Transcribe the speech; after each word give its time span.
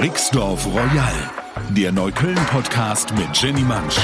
Rixdorf 0.00 0.64
Royal, 0.64 1.12
der 1.76 1.92
Neukölln-Podcast 1.92 3.14
mit 3.16 3.36
Jenny 3.36 3.60
Mansch. 3.60 3.98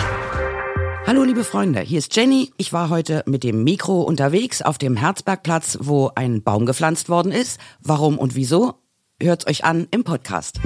Hallo 1.06 1.24
liebe 1.24 1.42
Freunde, 1.42 1.80
hier 1.80 1.96
ist 2.00 2.14
Jenny. 2.14 2.52
Ich 2.58 2.74
war 2.74 2.90
heute 2.90 3.22
mit 3.24 3.42
dem 3.42 3.64
Mikro 3.64 4.02
unterwegs 4.02 4.60
auf 4.60 4.76
dem 4.76 4.98
Herzbergplatz, 4.98 5.78
wo 5.80 6.10
ein 6.14 6.42
Baum 6.42 6.66
gepflanzt 6.66 7.08
worden 7.08 7.32
ist. 7.32 7.58
Warum 7.80 8.18
und 8.18 8.34
wieso? 8.34 8.74
Hört's 9.22 9.46
euch 9.46 9.64
an 9.64 9.88
im 9.90 10.04
Podcast. 10.04 10.60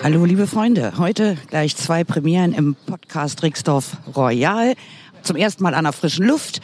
Hallo 0.00 0.24
liebe 0.24 0.46
Freunde, 0.46 0.92
heute 0.96 1.36
gleich 1.48 1.74
zwei 1.74 2.04
Premieren 2.04 2.52
im 2.52 2.76
Podcast 2.86 3.42
Rixdorf 3.42 3.96
Royal. 4.14 4.74
Zum 5.22 5.34
ersten 5.34 5.64
Mal 5.64 5.74
an 5.74 5.82
der 5.82 5.92
frischen 5.92 6.24
Luft 6.24 6.60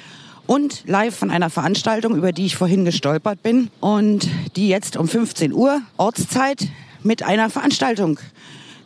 und 0.47 0.85
live 0.87 1.17
von 1.17 1.31
einer 1.31 1.51
Veranstaltung, 1.51 2.17
über 2.17 2.33
die 2.33 2.47
ich 2.47 2.57
vorhin 2.57 2.85
gestolpert 2.85 3.43
bin 3.43 3.71
und 3.81 4.29
die 4.57 4.69
jetzt 4.69 4.97
um 4.97 5.09
15 5.09 5.53
Uhr 5.53 5.81
Ortszeit 5.97 6.69
mit 7.03 7.23
einer 7.23 7.51
Veranstaltung 7.51 8.19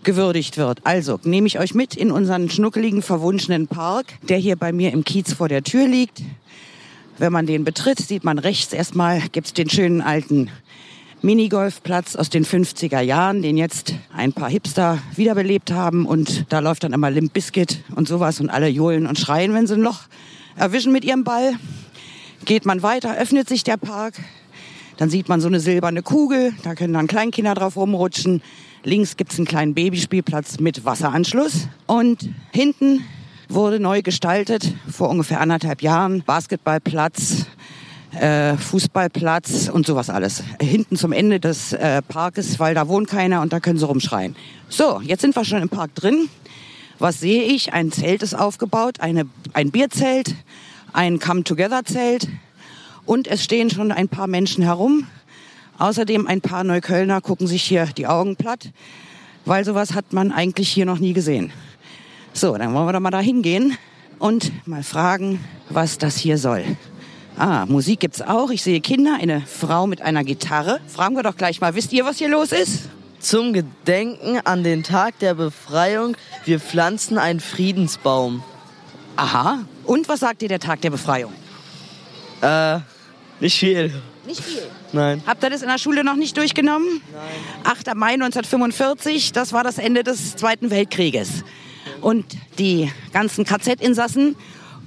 gewürdigt 0.04 0.56
wird. 0.56 0.80
Also 0.84 1.18
nehme 1.24 1.46
ich 1.46 1.58
euch 1.58 1.74
mit 1.74 1.94
in 1.94 2.10
unseren 2.10 2.48
schnuckeligen, 2.50 3.02
verwunschenen 3.02 3.66
Park, 3.66 4.06
der 4.28 4.38
hier 4.38 4.56
bei 4.56 4.72
mir 4.72 4.92
im 4.92 5.04
Kiez 5.04 5.32
vor 5.32 5.48
der 5.48 5.62
Tür 5.62 5.86
liegt. 5.86 6.22
Wenn 7.18 7.32
man 7.32 7.46
den 7.46 7.64
betritt, 7.64 7.98
sieht 7.98 8.24
man 8.24 8.38
rechts 8.38 8.72
erstmal 8.72 9.20
gibt's 9.32 9.52
den 9.52 9.68
schönen 9.68 10.00
alten 10.00 10.50
Minigolfplatz 11.20 12.14
aus 12.14 12.30
den 12.30 12.44
50er 12.44 13.00
Jahren, 13.00 13.42
den 13.42 13.56
jetzt 13.56 13.94
ein 14.14 14.32
paar 14.32 14.48
Hipster 14.48 14.98
wiederbelebt 15.16 15.72
haben 15.72 16.06
und 16.06 16.46
da 16.48 16.60
läuft 16.60 16.84
dann 16.84 16.92
immer 16.92 17.10
Limp 17.10 17.32
Biscuit 17.32 17.82
und 17.96 18.06
sowas 18.06 18.40
und 18.40 18.50
alle 18.50 18.68
johlen 18.68 19.04
und 19.04 19.18
schreien, 19.18 19.52
wenn 19.52 19.66
sie 19.66 19.74
ein 19.74 19.80
Loch 19.80 20.02
erwischen 20.58 20.92
mit 20.92 21.04
ihrem 21.04 21.24
Ball. 21.24 21.54
Geht 22.44 22.66
man 22.66 22.82
weiter, 22.82 23.16
öffnet 23.16 23.48
sich 23.48 23.64
der 23.64 23.76
Park. 23.76 24.14
Dann 24.96 25.10
sieht 25.10 25.28
man 25.28 25.40
so 25.40 25.48
eine 25.48 25.60
silberne 25.60 26.02
Kugel, 26.02 26.52
da 26.64 26.74
können 26.74 26.92
dann 26.92 27.06
Kleinkinder 27.06 27.54
drauf 27.54 27.76
rumrutschen. 27.76 28.42
Links 28.82 29.16
gibt's 29.16 29.36
einen 29.38 29.46
kleinen 29.46 29.74
Babyspielplatz 29.74 30.58
mit 30.60 30.84
Wasseranschluss. 30.84 31.68
Und 31.86 32.28
hinten 32.52 33.04
wurde 33.48 33.80
neu 33.80 34.02
gestaltet, 34.02 34.74
vor 34.90 35.08
ungefähr 35.08 35.40
anderthalb 35.40 35.82
Jahren, 35.82 36.22
Basketballplatz, 36.24 37.46
äh, 38.12 38.56
Fußballplatz 38.56 39.68
und 39.68 39.86
sowas 39.86 40.10
alles. 40.10 40.42
Hinten 40.60 40.96
zum 40.96 41.12
Ende 41.12 41.38
des 41.38 41.72
äh, 41.72 42.02
Parkes, 42.02 42.58
weil 42.58 42.74
da 42.74 42.88
wohnt 42.88 43.08
keiner 43.08 43.42
und 43.42 43.52
da 43.52 43.60
können 43.60 43.78
sie 43.78 43.86
rumschreien. 43.86 44.34
So, 44.68 45.00
jetzt 45.02 45.20
sind 45.20 45.36
wir 45.36 45.44
schon 45.44 45.62
im 45.62 45.68
Park 45.68 45.94
drin. 45.94 46.28
Was 46.98 47.20
sehe 47.20 47.44
ich? 47.44 47.72
Ein 47.72 47.92
Zelt 47.92 48.22
ist 48.22 48.34
aufgebaut, 48.34 49.00
eine, 49.00 49.26
ein 49.52 49.70
Bierzelt, 49.70 50.34
ein 50.92 51.20
Come-Together-Zelt 51.20 52.28
und 53.06 53.28
es 53.28 53.44
stehen 53.44 53.70
schon 53.70 53.92
ein 53.92 54.08
paar 54.08 54.26
Menschen 54.26 54.64
herum. 54.64 55.06
Außerdem 55.78 56.26
ein 56.26 56.40
paar 56.40 56.64
Neuköllner 56.64 57.20
gucken 57.20 57.46
sich 57.46 57.62
hier 57.62 57.86
die 57.86 58.08
Augen 58.08 58.34
platt, 58.34 58.70
weil 59.44 59.64
sowas 59.64 59.94
hat 59.94 60.12
man 60.12 60.32
eigentlich 60.32 60.70
hier 60.70 60.86
noch 60.86 60.98
nie 60.98 61.12
gesehen. 61.12 61.52
So, 62.32 62.56
dann 62.56 62.74
wollen 62.74 62.86
wir 62.86 62.92
doch 62.92 63.00
mal 63.00 63.10
da 63.10 63.20
hingehen 63.20 63.78
und 64.18 64.50
mal 64.66 64.82
fragen, 64.82 65.38
was 65.70 65.98
das 65.98 66.16
hier 66.16 66.36
soll. 66.36 66.64
Ah, 67.36 67.64
Musik 67.66 68.00
gibt's 68.00 68.20
auch. 68.20 68.50
Ich 68.50 68.64
sehe 68.64 68.80
Kinder, 68.80 69.18
eine 69.20 69.40
Frau 69.42 69.86
mit 69.86 70.02
einer 70.02 70.24
Gitarre. 70.24 70.80
Fragen 70.88 71.14
wir 71.14 71.22
doch 71.22 71.36
gleich 71.36 71.60
mal, 71.60 71.76
wisst 71.76 71.92
ihr, 71.92 72.04
was 72.04 72.18
hier 72.18 72.28
los 72.28 72.50
ist? 72.50 72.88
Zum 73.20 73.52
Gedenken 73.52 74.40
an 74.44 74.62
den 74.62 74.84
Tag 74.84 75.18
der 75.18 75.34
Befreiung, 75.34 76.16
wir 76.44 76.60
pflanzen 76.60 77.18
einen 77.18 77.40
Friedensbaum. 77.40 78.42
Aha. 79.16 79.64
Und 79.84 80.08
was 80.08 80.20
sagt 80.20 80.42
ihr 80.42 80.48
der 80.48 80.60
Tag 80.60 80.80
der 80.82 80.90
Befreiung? 80.90 81.32
Äh, 82.40 82.78
nicht 83.40 83.58
viel. 83.58 83.92
Nicht 84.26 84.42
viel. 84.42 84.62
Nein. 84.92 85.22
Habt 85.26 85.42
ihr 85.42 85.50
das 85.50 85.62
in 85.62 85.68
der 85.68 85.78
Schule 85.78 86.04
noch 86.04 86.14
nicht 86.14 86.36
durchgenommen? 86.36 87.00
Nein. 87.12 87.76
8. 87.76 87.94
Mai 87.96 88.12
1945, 88.12 89.32
das 89.32 89.52
war 89.52 89.64
das 89.64 89.78
Ende 89.78 90.04
des 90.04 90.36
Zweiten 90.36 90.70
Weltkrieges. 90.70 91.44
Und 92.00 92.24
die 92.58 92.92
ganzen 93.12 93.44
KZ-Insassen 93.44 94.36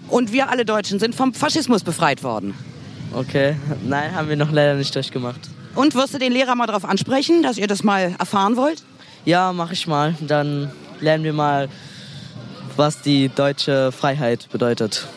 und 0.07 0.31
wir 0.31 0.49
alle 0.49 0.63
Deutschen 0.63 0.99
sind 0.99 1.15
vom 1.15 1.33
Faschismus 1.33 1.83
befreit 1.83 2.23
worden. 2.23 2.53
Okay. 3.13 3.55
Nein, 3.83 4.15
haben 4.15 4.29
wir 4.29 4.37
noch 4.37 4.51
leider 4.51 4.75
nicht 4.75 4.95
durchgemacht. 4.95 5.49
Und 5.75 5.95
wirst 5.95 6.13
du 6.13 6.17
den 6.17 6.31
Lehrer 6.31 6.55
mal 6.55 6.67
darauf 6.67 6.85
ansprechen, 6.85 7.43
dass 7.43 7.57
ihr 7.57 7.67
das 7.67 7.83
mal 7.83 8.15
erfahren 8.19 8.57
wollt? 8.57 8.83
Ja, 9.25 9.53
mach 9.53 9.71
ich 9.71 9.87
mal. 9.87 10.15
Dann 10.19 10.71
lernen 10.99 11.23
wir 11.23 11.33
mal, 11.33 11.69
was 12.75 13.01
die 13.01 13.29
deutsche 13.29 13.91
Freiheit 13.91 14.49
bedeutet. 14.51 15.07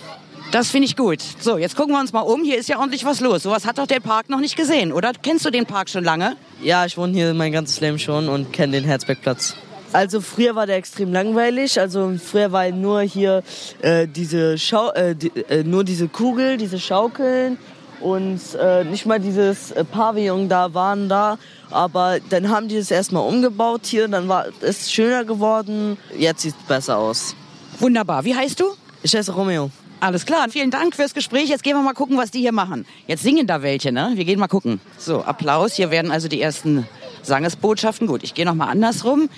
Das 0.52 0.70
finde 0.70 0.86
ich 0.86 0.96
gut. 0.96 1.20
So, 1.40 1.58
jetzt 1.58 1.74
gucken 1.74 1.94
wir 1.94 2.00
uns 2.00 2.12
mal 2.12 2.20
um. 2.20 2.44
Hier 2.44 2.58
ist 2.58 2.68
ja 2.68 2.78
ordentlich 2.78 3.04
was 3.04 3.20
los. 3.20 3.42
Sowas 3.42 3.66
hat 3.66 3.78
doch 3.78 3.86
der 3.86 4.00
Park 4.00 4.28
noch 4.28 4.38
nicht 4.38 4.56
gesehen, 4.56 4.92
oder? 4.92 5.12
Kennst 5.20 5.44
du 5.44 5.50
den 5.50 5.66
Park 5.66 5.88
schon 5.88 6.04
lange? 6.04 6.36
Ja, 6.62 6.84
ich 6.86 6.96
wohne 6.96 7.12
hier 7.12 7.34
mein 7.34 7.50
ganzes 7.50 7.80
Leben 7.80 7.98
schon 7.98 8.28
und 8.28 8.52
kenne 8.52 8.74
den 8.74 8.84
Herzbergplatz. 8.84 9.56
Also 9.92 10.20
früher 10.20 10.54
war 10.54 10.66
der 10.66 10.76
extrem 10.76 11.12
langweilig. 11.12 11.80
Also 11.80 12.14
früher 12.24 12.52
war 12.52 12.68
nur 12.70 13.02
hier 13.02 13.42
äh, 13.80 14.06
diese 14.06 14.58
Schau 14.58 14.90
äh, 14.92 15.14
die, 15.14 15.32
äh, 15.48 15.64
nur 15.64 15.82
diese 15.82 16.08
Kugel, 16.08 16.56
diese 16.56 16.78
Schaukeln 16.78 17.58
und 18.04 18.38
äh, 18.60 18.84
nicht 18.84 19.06
mal 19.06 19.18
dieses 19.18 19.70
äh, 19.70 19.82
Pavillon 19.82 20.48
da 20.50 20.74
waren 20.74 21.08
da. 21.08 21.38
Aber 21.70 22.18
dann 22.28 22.50
haben 22.50 22.68
die 22.68 22.76
es 22.76 22.90
erstmal 22.90 23.26
umgebaut 23.26 23.80
hier, 23.86 24.08
dann 24.08 24.28
war 24.28 24.44
es 24.60 24.92
schöner 24.92 25.24
geworden. 25.24 25.96
Jetzt 26.16 26.42
sieht 26.42 26.54
es 26.60 26.66
besser 26.66 26.98
aus. 26.98 27.34
Wunderbar. 27.78 28.24
Wie 28.26 28.34
heißt 28.34 28.60
du? 28.60 28.66
Ich 29.02 29.16
heiße 29.16 29.32
Romeo. 29.32 29.70
Alles 30.00 30.26
klar. 30.26 30.48
Vielen 30.50 30.70
Dank 30.70 30.94
fürs 30.94 31.14
Gespräch. 31.14 31.48
Jetzt 31.48 31.62
gehen 31.64 31.74
wir 31.74 31.82
mal 31.82 31.94
gucken, 31.94 32.18
was 32.18 32.30
die 32.30 32.40
hier 32.40 32.52
machen. 32.52 32.84
Jetzt 33.06 33.22
singen 33.22 33.46
da 33.46 33.62
welche, 33.62 33.90
ne? 33.90 34.12
Wir 34.14 34.26
gehen 34.26 34.38
mal 34.38 34.48
gucken. 34.48 34.80
So, 34.98 35.22
Applaus. 35.24 35.72
Hier 35.72 35.90
werden 35.90 36.10
also 36.10 36.28
die 36.28 36.42
ersten 36.42 36.86
Sangesbotschaften. 37.22 38.06
Gut, 38.06 38.22
ich 38.22 38.34
gehe 38.34 38.44
noch 38.44 38.54
mal 38.54 38.68
andersrum. 38.68 39.30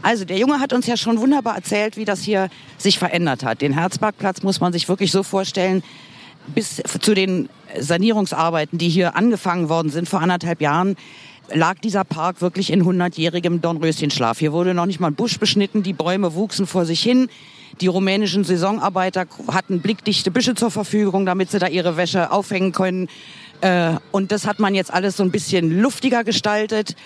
Also 0.00 0.24
der 0.24 0.38
Junge 0.38 0.60
hat 0.60 0.72
uns 0.72 0.86
ja 0.86 0.96
schon 0.96 1.18
wunderbar 1.18 1.56
erzählt, 1.56 1.96
wie 1.96 2.04
das 2.04 2.22
hier 2.22 2.50
sich 2.78 3.00
verändert 3.00 3.42
hat. 3.42 3.62
Den 3.62 3.72
Herzparkplatz 3.72 4.42
muss 4.42 4.60
man 4.60 4.72
sich 4.72 4.88
wirklich 4.88 5.10
so 5.10 5.24
vorstellen, 5.24 5.82
bis 6.54 6.82
zu 7.00 7.14
den 7.14 7.48
Sanierungsarbeiten, 7.78 8.78
die 8.78 8.88
hier 8.88 9.16
angefangen 9.16 9.68
worden 9.68 9.90
sind 9.90 10.08
vor 10.08 10.20
anderthalb 10.20 10.60
Jahren, 10.60 10.96
lag 11.52 11.78
dieser 11.78 12.04
Park 12.04 12.40
wirklich 12.40 12.72
in 12.72 12.84
hundertjährigem 12.84 13.60
Dornröschenschlaf. 13.60 14.38
Hier 14.38 14.52
wurde 14.52 14.74
noch 14.74 14.86
nicht 14.86 15.00
mal 15.00 15.08
ein 15.08 15.14
Busch 15.14 15.38
beschnitten, 15.38 15.82
die 15.82 15.92
Bäume 15.92 16.34
wuchsen 16.34 16.66
vor 16.66 16.84
sich 16.84 17.02
hin. 17.02 17.28
Die 17.80 17.86
rumänischen 17.86 18.44
Saisonarbeiter 18.44 19.26
hatten 19.48 19.80
blickdichte 19.80 20.30
Büsche 20.30 20.54
zur 20.54 20.70
Verfügung, 20.70 21.26
damit 21.26 21.50
sie 21.50 21.58
da 21.58 21.68
ihre 21.68 21.96
Wäsche 21.96 22.30
aufhängen 22.30 22.72
können. 22.72 23.08
Äh, 23.60 23.94
und 24.10 24.30
das 24.30 24.46
hat 24.46 24.58
man 24.58 24.74
jetzt 24.74 24.92
alles 24.92 25.16
so 25.16 25.22
ein 25.22 25.30
bisschen 25.30 25.80
luftiger 25.80 26.24
gestaltet. 26.24 26.96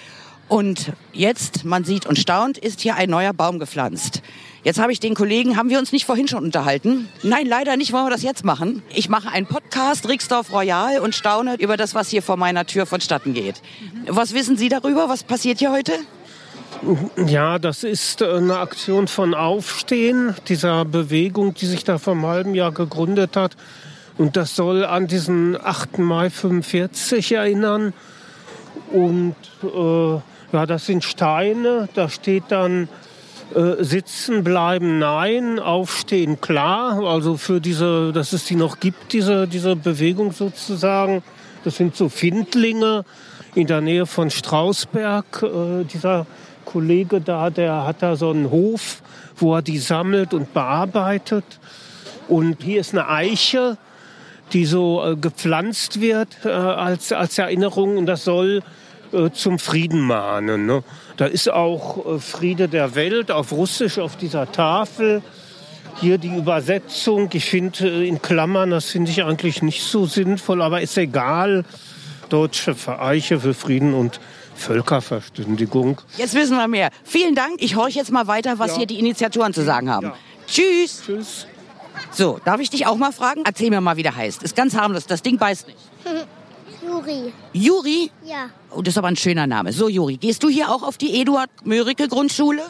Und 0.49 0.93
jetzt, 1.13 1.65
man 1.65 1.85
sieht 1.85 2.07
und 2.07 2.19
staunt, 2.19 2.57
ist 2.57 2.81
hier 2.81 2.95
ein 2.95 3.11
neuer 3.11 3.33
Baum 3.33 3.59
gepflanzt. 3.59 4.23
Jetzt 4.63 4.79
habe 4.79 4.93
ich 4.93 5.01
den 5.01 5.15
Kollegen, 5.15 5.57
haben 5.57 5.71
wir 5.71 5.79
uns 5.79 5.93
nicht 5.93 6.07
vorhin 6.07 6.29
schon 6.29 6.45
unterhalten? 6.45 7.09
Nein, 7.23 7.47
leider 7.47 7.77
nicht, 7.77 7.93
wollen 7.93 8.07
wir 8.07 8.11
das 8.11 8.23
jetzt 8.23 8.45
machen. 8.45 8.83
Ich 8.95 9.09
mache 9.09 9.29
einen 9.29 9.47
Podcast, 9.47 10.09
Rixdorf 10.09 10.53
Royal, 10.53 11.01
und 11.01 11.15
staune 11.15 11.57
über 11.59 11.77
das, 11.77 11.95
was 11.95 12.09
hier 12.09 12.23
vor 12.23 12.37
meiner 12.37 12.65
Tür 12.67 12.87
vonstatten 12.87 13.35
geht. 13.35 13.61
Was 14.09 14.35
wissen 14.35 14.57
Sie 14.57 14.69
darüber? 14.69 15.09
Was 15.09 15.25
passiert 15.25 15.59
hier 15.59 15.73
heute? 15.73 15.93
Ja, 17.27 17.59
das 17.59 17.85
ist 17.85 18.23
äh, 18.23 18.35
eine 18.37 18.59
Aktion 18.59 19.09
von 19.09 19.35
Aufstehen, 19.35 20.35
dieser 20.49 20.85
Bewegung, 20.85 21.55
die 21.55 21.67
sich 21.67 21.85
da 21.85 21.99
vor 21.99 22.13
einem 22.13 22.27
halben 22.27 22.55
Jahr 22.55 22.73
gegründet 22.73 23.37
hat. 23.37 23.57
Und 24.19 24.37
das 24.37 24.57
soll 24.57 24.85
an 24.85 25.07
diesen 25.07 25.57
8. 25.61 25.99
Mai 25.99 26.31
45 26.31 27.33
erinnern. 27.33 27.93
Und 28.93 29.37
äh, 29.63 30.21
ja, 30.53 30.67
das 30.67 30.87
sind 30.87 31.05
Steine, 31.05 31.89
da 31.95 32.09
steht 32.09 32.45
dann 32.49 32.89
äh, 33.55 33.85
sitzen 33.85 34.43
bleiben 34.43 34.99
nein, 34.99 35.59
aufstehen 35.61 36.41
klar. 36.41 37.01
Also 37.05 37.37
für 37.37 37.61
diese, 37.61 38.13
dass 38.13 38.33
es 38.33 38.45
die 38.45 38.57
noch 38.57 38.81
gibt, 38.81 39.13
diese, 39.13 39.47
diese 39.47 39.77
Bewegung 39.77 40.33
sozusagen. 40.33 41.23
Das 41.63 41.77
sind 41.77 41.97
so 41.97 42.09
Findlinge 42.09 43.05
in 43.55 43.67
der 43.67 43.81
Nähe 43.81 44.07
von 44.07 44.31
Strausberg. 44.31 45.43
Äh, 45.43 45.85
dieser 45.85 46.27
Kollege 46.65 47.21
da, 47.21 47.51
der 47.51 47.87
hat 47.87 48.03
da 48.03 48.17
so 48.17 48.31
einen 48.31 48.51
Hof, 48.51 49.01
wo 49.37 49.55
er 49.55 49.63
die 49.63 49.79
sammelt 49.79 50.35
und 50.35 50.53
bearbeitet. 50.53 51.45
Und 52.29 52.65
hier 52.65 52.81
ist 52.81 52.93
eine 52.93 53.09
Eiche, 53.09 53.79
die 54.53 54.67
so 54.67 55.05
äh, 55.05 55.17
gepflanzt 55.17 56.01
wird 56.01 56.29
äh, 56.45 56.49
als, 56.49 57.13
als 57.13 57.39
Erinnerung. 57.39 57.97
Und 57.97 58.07
das 58.07 58.25
soll 58.25 58.63
äh, 59.17 59.33
zum 59.33 59.59
Frieden 59.59 60.01
mahnen. 60.01 60.67
Ne? 60.67 60.83
Da 61.17 61.27
ist 61.27 61.51
auch 61.51 62.05
äh, 62.17 62.19
Friede 62.19 62.69
der 62.69 62.95
Welt 62.95 63.31
auf 63.31 63.53
Russisch 63.53 63.99
auf 63.99 64.17
dieser 64.17 64.51
Tafel. 64.53 65.23
Hier 66.01 66.19
die 66.19 66.37
Übersetzung, 66.37 67.31
ich 67.33 67.47
finde 67.47 67.89
äh, 67.89 68.07
in 68.09 68.21
Klammern, 68.21 68.71
das 68.71 68.87
finde 68.91 69.11
ich 69.11 69.25
eigentlich 69.25 69.63
nicht 69.63 69.83
so 69.83 70.07
sinnvoll, 70.07 70.61
aber 70.63 70.81
ist 70.83 70.97
egal. 70.99 71.65
Deutsche 72.29 72.75
Vereiche 72.75 73.39
für 73.41 73.55
Frieden 73.55 73.95
und 73.95 74.21
Völkerverständigung. 74.57 76.01
Jetzt 76.17 76.35
wissen 76.35 76.57
wir 76.57 76.67
mehr. 76.69 76.91
Vielen 77.05 77.35
Dank. 77.35 77.55
Ich 77.59 77.77
horche 77.77 77.99
jetzt 77.99 78.11
mal 78.11 78.27
weiter, 78.27 78.59
was 78.59 78.73
Ja. 78.73 78.79
hier 78.79 78.87
die 78.87 78.99
Initiatoren 78.99 79.53
zu 79.55 79.63
sagen 79.63 79.91
haben. 79.91 80.09
Ja. 80.09 80.15
Tschüss. 80.47 81.03
Tschüss. 81.07 81.47
So, 82.11 82.41
darf 82.45 82.61
ich 82.61 82.71
dich 82.71 82.87
auch 82.87 82.97
mal 82.97 83.13
fragen? 83.13 83.43
Erzähl 83.45 83.71
mir 83.71 83.81
mal, 83.81 83.97
wie 83.97 84.03
der 84.03 84.17
heißt. 84.17 84.43
Ist 84.43 84.57
ganz 84.57 84.77
harmlos. 84.77 85.07
Das 85.07 85.23
Ding 85.23 85.39
beißt 85.39 85.69
nicht. 85.69 85.79
Juri. 86.97 87.33
Juri? 87.53 88.11
Ja. 88.25 88.51
Oh, 88.71 88.81
das 88.81 88.95
ist 88.95 88.99
aber 88.99 89.09
ein 89.09 89.17
schöner 89.17 89.47
Name. 89.47 89.73
So, 89.73 89.89
Juri, 89.89 90.17
gehst 90.17 90.43
du 90.43 90.49
hier 90.49 90.71
auch 90.71 90.83
auf 90.83 90.97
die 90.97 91.21
Eduard-Mörike-Grundschule? 91.21 92.63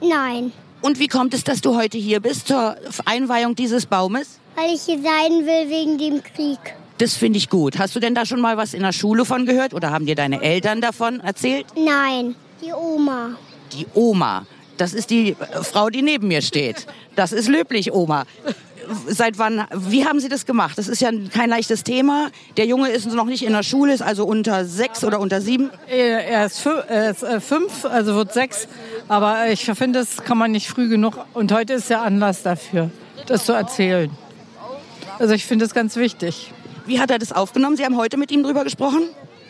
Nein. 0.00 0.52
Und 0.82 0.98
wie 0.98 1.08
kommt 1.08 1.34
es, 1.34 1.44
dass 1.44 1.60
du 1.60 1.76
heute 1.76 1.96
hier 1.96 2.20
bist 2.20 2.48
zur 2.48 2.76
Einweihung 3.04 3.54
dieses 3.54 3.86
Baumes? 3.86 4.40
Weil 4.56 4.74
ich 4.74 4.82
hier 4.82 4.98
sein 4.98 5.46
will 5.46 5.70
wegen 5.70 5.98
dem 5.98 6.22
Krieg. 6.22 6.58
Das 6.98 7.14
finde 7.14 7.38
ich 7.38 7.48
gut. 7.48 7.78
Hast 7.78 7.94
du 7.96 8.00
denn 8.00 8.14
da 8.14 8.26
schon 8.26 8.40
mal 8.40 8.56
was 8.56 8.74
in 8.74 8.82
der 8.82 8.92
Schule 8.92 9.24
von 9.24 9.46
gehört 9.46 9.72
oder 9.72 9.90
haben 9.90 10.06
dir 10.06 10.14
deine 10.14 10.42
Eltern 10.42 10.80
davon 10.80 11.20
erzählt? 11.20 11.66
Nein. 11.76 12.34
Die 12.60 12.72
Oma. 12.72 13.36
Die 13.72 13.86
Oma. 13.94 14.46
Das 14.76 14.92
ist 14.92 15.10
die 15.10 15.30
äh, 15.30 15.62
Frau, 15.62 15.90
die 15.90 16.02
neben 16.02 16.28
mir 16.28 16.42
steht. 16.42 16.86
Das 17.14 17.32
ist 17.32 17.48
löblich, 17.48 17.92
Oma. 17.92 18.24
Seit 19.06 19.38
wann, 19.38 19.66
wie 19.74 20.06
haben 20.06 20.20
Sie 20.20 20.28
das 20.28 20.46
gemacht? 20.46 20.78
Das 20.78 20.88
ist 20.88 21.00
ja 21.00 21.10
kein 21.32 21.48
leichtes 21.48 21.84
Thema. 21.84 22.30
Der 22.56 22.66
Junge 22.66 22.90
ist 22.90 23.06
noch 23.06 23.26
nicht 23.26 23.44
in 23.44 23.52
der 23.52 23.62
Schule, 23.62 23.92
ist 23.92 24.02
also 24.02 24.24
unter 24.24 24.64
sechs 24.64 25.04
oder 25.04 25.20
unter 25.20 25.40
sieben. 25.40 25.70
Er 25.88 26.46
ist, 26.46 26.64
er 26.66 27.10
ist 27.10 27.22
äh, 27.22 27.40
fünf, 27.40 27.84
also 27.84 28.14
wird 28.14 28.32
sechs. 28.32 28.68
Aber 29.08 29.48
ich 29.48 29.64
finde, 29.64 30.00
das 30.00 30.24
kann 30.24 30.38
man 30.38 30.52
nicht 30.52 30.68
früh 30.68 30.88
genug. 30.88 31.18
Und 31.34 31.52
heute 31.52 31.74
ist 31.74 31.90
der 31.90 32.02
Anlass 32.02 32.42
dafür, 32.42 32.90
das 33.26 33.46
zu 33.46 33.52
erzählen. 33.52 34.10
Also 35.18 35.34
ich 35.34 35.46
finde 35.46 35.64
es 35.64 35.74
ganz 35.74 35.96
wichtig. 35.96 36.52
Wie 36.86 37.00
hat 37.00 37.10
er 37.10 37.18
das 37.18 37.32
aufgenommen? 37.32 37.76
Sie 37.76 37.84
haben 37.84 37.96
heute 37.96 38.16
mit 38.16 38.30
ihm 38.30 38.42
drüber 38.42 38.64
gesprochen? 38.64 39.02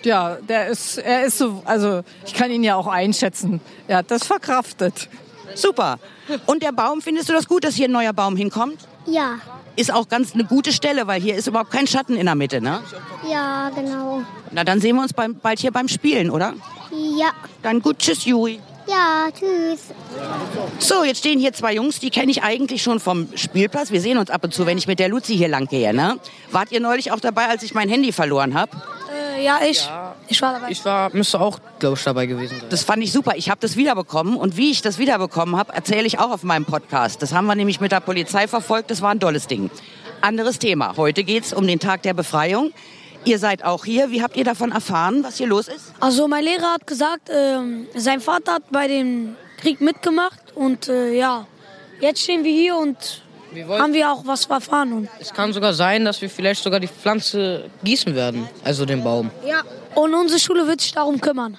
Ja, 0.05 0.37
der 0.49 0.67
ist, 0.69 0.99
er 0.99 1.25
ist 1.25 1.39
so, 1.39 1.63
also 1.65 2.03
ich 2.27 2.35
kann 2.35 2.51
ihn 2.51 2.63
ja 2.63 2.77
auch 2.77 2.87
einschätzen. 2.87 3.61
Er 3.89 3.99
hat 3.99 4.11
das 4.11 4.27
verkraftet. 4.27 5.09
Super. 5.55 5.99
Und 6.47 6.63
der 6.63 6.73
Baum, 6.73 7.01
findest 7.01 7.29
du 7.29 7.33
das 7.33 7.47
gut, 7.47 7.65
dass 7.65 7.75
hier 7.75 7.89
ein 7.89 7.93
neuer 7.93 8.13
Baum 8.13 8.37
hinkommt? 8.37 8.87
Ja. 9.07 9.39
Ist 9.77 9.93
auch 9.93 10.09
ganz 10.09 10.35
eine 10.35 10.45
gute 10.45 10.73
Stelle, 10.73 11.07
weil 11.07 11.21
hier 11.21 11.35
ist 11.35 11.47
überhaupt 11.47 11.71
kein 11.71 11.87
Schatten 11.87 12.17
in 12.17 12.27
der 12.27 12.35
Mitte, 12.35 12.61
ne? 12.61 12.81
Ja, 13.31 13.71
genau. 13.75 14.23
Na, 14.53 14.65
dann 14.65 14.81
sehen 14.81 14.97
wir 14.97 15.03
uns 15.03 15.13
beim, 15.13 15.35
bald 15.35 15.59
hier 15.59 15.73
beim 15.73 15.89
Spielen, 15.89 16.31
oder? 16.31 16.55
Ja. 16.91 17.31
Dann 17.63 17.83
gut, 17.83 17.99
tschüss, 17.99 18.25
Juri. 18.25 18.61
Ja, 18.87 19.29
tschüss. 19.33 19.81
So, 20.79 21.05
jetzt 21.05 21.19
stehen 21.19 21.39
hier 21.39 21.53
zwei 21.55 21.75
Jungs, 21.75 22.01
die 22.01 22.11
kenne 22.11 22.31
ich 22.31 22.43
eigentlich 22.43 22.83
schon 22.83 23.01
vom 23.01 23.29
Spielplatz. 23.35 23.91
Wir 23.91 24.01
sehen 24.01 24.19
uns 24.19 24.31
ab 24.31 24.45
und 24.45 24.53
zu, 24.53 24.67
wenn 24.67 24.77
ich 24.77 24.87
mit 24.87 24.99
der 24.99 25.09
Luzi 25.09 25.37
hier 25.37 25.49
lang 25.49 25.67
gehe, 25.67 25.95
ne? 25.95 26.19
Wart 26.51 26.71
ihr 26.71 26.81
neulich 26.81 27.11
auch 27.11 27.21
dabei, 27.21 27.49
als 27.49 27.63
ich 27.63 27.75
mein 27.75 27.89
Handy 27.89 28.13
verloren 28.13 28.55
habe? 28.55 28.73
Äh, 29.37 29.45
ja, 29.45 29.59
ich. 29.67 29.89
Ich 30.29 30.41
war 30.43 30.55
dabei. 30.55 30.71
Ich 30.71 30.85
war, 30.85 31.11
müsste 31.15 31.41
auch, 31.41 31.59
glaube 31.79 31.97
ich, 31.97 32.05
dabei 32.05 32.27
gewesen 32.27 32.59
sein. 32.59 32.69
Das 32.71 32.83
fand 32.83 33.03
ich 33.03 33.13
super. 33.13 33.33
Ich 33.37 33.51
habe 33.51 33.61
das 33.61 33.77
wiederbekommen 33.77 34.37
und 34.37 34.57
wie 34.57 34.71
ich 34.71 34.83
das 34.83 34.99
wiederbekommen 34.99 35.57
habe, 35.57 35.73
erzähle 35.73 36.07
ich 36.07 36.19
auch 36.19 36.31
auf 36.31 36.43
meinem 36.43 36.65
Podcast. 36.65 37.23
Das 37.23 37.33
haben 37.33 37.47
wir 37.47 37.55
nämlich 37.55 37.81
mit 37.81 37.93
der 37.93 38.01
Polizei 38.01 38.49
verfolgt. 38.49 38.91
Das 38.91 39.03
war 39.03 39.11
ein 39.11 39.21
tolles 39.21 39.47
Ding. 39.47 39.71
Anderes 40.21 40.59
Thema. 40.59 40.97
Heute 40.97 41.25
geht's 41.25 41.53
um 41.53 41.67
den 41.67 41.79
Tag 41.79 42.03
der 42.03 42.15
Befreiung. 42.15 42.73
Ihr 43.25 43.39
seid 43.39 43.65
auch 43.65 43.85
hier. 43.85 44.11
Wie 44.11 44.23
habt 44.23 44.37
ihr 44.37 44.45
davon 44.45 44.73
erfahren, 44.73 45.25
was 45.25 45.39
hier 45.39 45.47
los 45.47 45.69
ist? 45.69 45.93
Also 46.01 46.29
mein 46.29 46.45
Lehrer 46.45 46.75
hat 46.75 46.87
gesagt, 46.87 47.31
ähm, 47.31 47.87
sein 47.95 48.21
Vater 48.21 48.55
hat 48.55 48.71
bei 48.71 48.87
dem 48.89 49.37
Krieg 49.59 49.81
mitgemacht 49.81 50.41
und 50.55 50.89
äh, 50.89 51.15
ja, 51.15 51.47
jetzt 52.01 52.23
stehen 52.23 52.45
wir 52.45 52.53
hier 52.53 52.77
und 52.77 53.24
Wir 53.55 53.69
wollen- 53.69 53.81
haben 53.83 53.93
wir 53.95 54.11
auch 54.11 54.27
was 54.27 54.47
erfahren. 54.47 54.93
Und, 54.93 55.09
Es 55.21 55.33
kann 55.33 55.53
sogar 55.53 55.73
sein, 55.75 56.05
dass 56.05 56.21
wir 56.21 56.29
vielleicht 56.31 56.63
sogar 56.63 56.81
die 56.81 56.89
Pflanze 56.89 57.71
gießen 57.85 58.15
werden, 58.15 58.49
also 58.65 58.85
den 58.85 59.03
Baum. 59.05 59.31
ja. 59.47 59.63
und 59.95 60.13
unsere 60.13 60.41
Schule 60.41 60.67
wird 60.67 60.81
sich 60.81 60.93
darum 60.93 61.21
kümmern. 61.21 61.57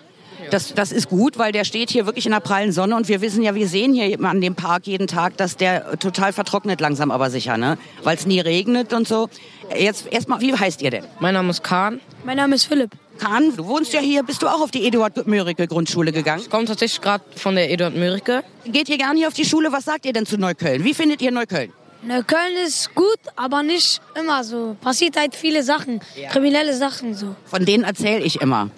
Das, 0.52 0.74
das 0.76 0.92
ist 0.92 1.10
gut, 1.10 1.40
weil 1.40 1.52
der 1.54 1.64
steht 1.64 1.90
hier 1.90 2.06
wirklich 2.06 2.26
in 2.28 2.32
der 2.34 2.40
prallen 2.42 2.72
Sonne 2.74 2.96
und 2.98 3.08
wir 3.08 3.22
wissen 3.22 3.42
ja, 3.42 3.56
wir 3.56 3.68
sehen 3.68 3.94
hier 3.94 4.20
an 4.24 4.42
dem 4.42 4.54
Park 4.54 4.86
jeden 4.86 5.08
Tag, 5.08 5.38
dass 5.38 5.56
der 5.58 5.98
total 5.98 6.34
vertrocknet 6.34 6.82
langsam 6.82 7.10
aber 7.10 7.30
sicher, 7.32 7.58
ne? 7.58 7.78
Weil 8.04 8.16
es 8.18 8.26
nie 8.28 8.42
regnet 8.42 8.94
und 8.94 9.08
so. 9.08 9.30
Jetzt 9.76 10.06
erstmal, 10.12 10.42
wie 10.42 10.54
heißt 10.54 10.82
ihr 10.84 10.92
denn? 10.92 11.06
Mein 11.20 11.34
Name 11.34 11.50
ist 11.50 11.64
Kahn. 11.64 12.00
Mein 12.26 12.38
Name 12.38 12.54
ist 12.56 12.66
Philipp. 12.66 12.92
Kahn, 13.18 13.56
du 13.56 13.66
wohnst 13.66 13.94
ja 13.94 14.02
hier, 14.02 14.22
bist 14.24 14.42
du 14.44 14.48
auch 14.48 14.62
auf 14.62 14.70
die 14.70 14.86
Eduard-Mörike-Grundschule 14.86 16.12
gegangen? 16.12 16.42
Ich 16.42 16.50
komme 16.50 16.66
tatsächlich 16.66 17.02
gerade 17.02 17.24
von 17.36 17.56
der 17.56 17.72
Eduard 17.72 17.96
Mörike. 17.96 18.44
Geht 18.66 18.90
ihr 18.90 18.98
gern 18.98 19.16
hier 19.18 19.30
auf 19.30 19.34
die 19.34 19.46
Schule? 19.46 19.72
Was 19.72 19.86
sagt 19.86 20.06
ihr 20.06 20.14
denn 20.14 20.26
zu 20.26 20.38
Neukölln? 20.38 20.84
Wie 20.84 20.94
findet 20.94 21.22
ihr 21.22 21.32
Neukölln? 21.32 21.72
Neukölln 22.06 22.56
ist 22.66 22.94
gut, 22.94 23.20
aber 23.36 23.64
nicht 23.64 24.00
immer 24.20 24.44
so. 24.44 24.76
Passiert 24.80 25.18
halt 25.18 25.36
viele 25.36 25.64
Sachen, 25.64 26.02
kriminelle 26.32 26.76
Sachen 26.76 27.16
so. 27.16 27.36
Von 27.46 27.66
denen 27.66 27.84
erzähle 27.84 28.24
ich 28.24 28.42
immer 28.42 28.70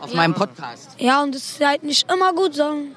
auf 0.00 0.12
meinem 0.12 0.34
Podcast. 0.34 0.90
Ja, 0.98 1.22
und 1.22 1.34
es 1.34 1.52
ist 1.52 1.66
halt 1.66 1.82
nicht 1.82 2.10
immer 2.12 2.34
gut, 2.34 2.54
sondern 2.54 2.94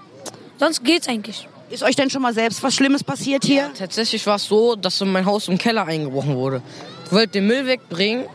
sonst 0.59 0.83
geht's 0.83 1.07
eigentlich. 1.07 1.47
Ist 1.69 1.83
euch 1.83 1.95
denn 1.95 2.09
schon 2.09 2.21
mal 2.21 2.33
selbst 2.33 2.61
was 2.63 2.75
Schlimmes 2.75 3.03
passiert 3.03 3.45
hier? 3.45 3.71
Tatsächlich 3.77 4.25
war 4.27 4.35
es 4.35 4.45
so, 4.45 4.75
dass 4.75 4.99
in 4.99 5.11
mein 5.11 5.25
Haus 5.25 5.47
im 5.47 5.57
Keller 5.57 5.85
eingebrochen 5.85 6.35
wurde. 6.35 6.61
Ich 7.05 7.11
wollte 7.13 7.33
den 7.33 7.47
Müll 7.47 7.65
wegbringen, 7.65 8.25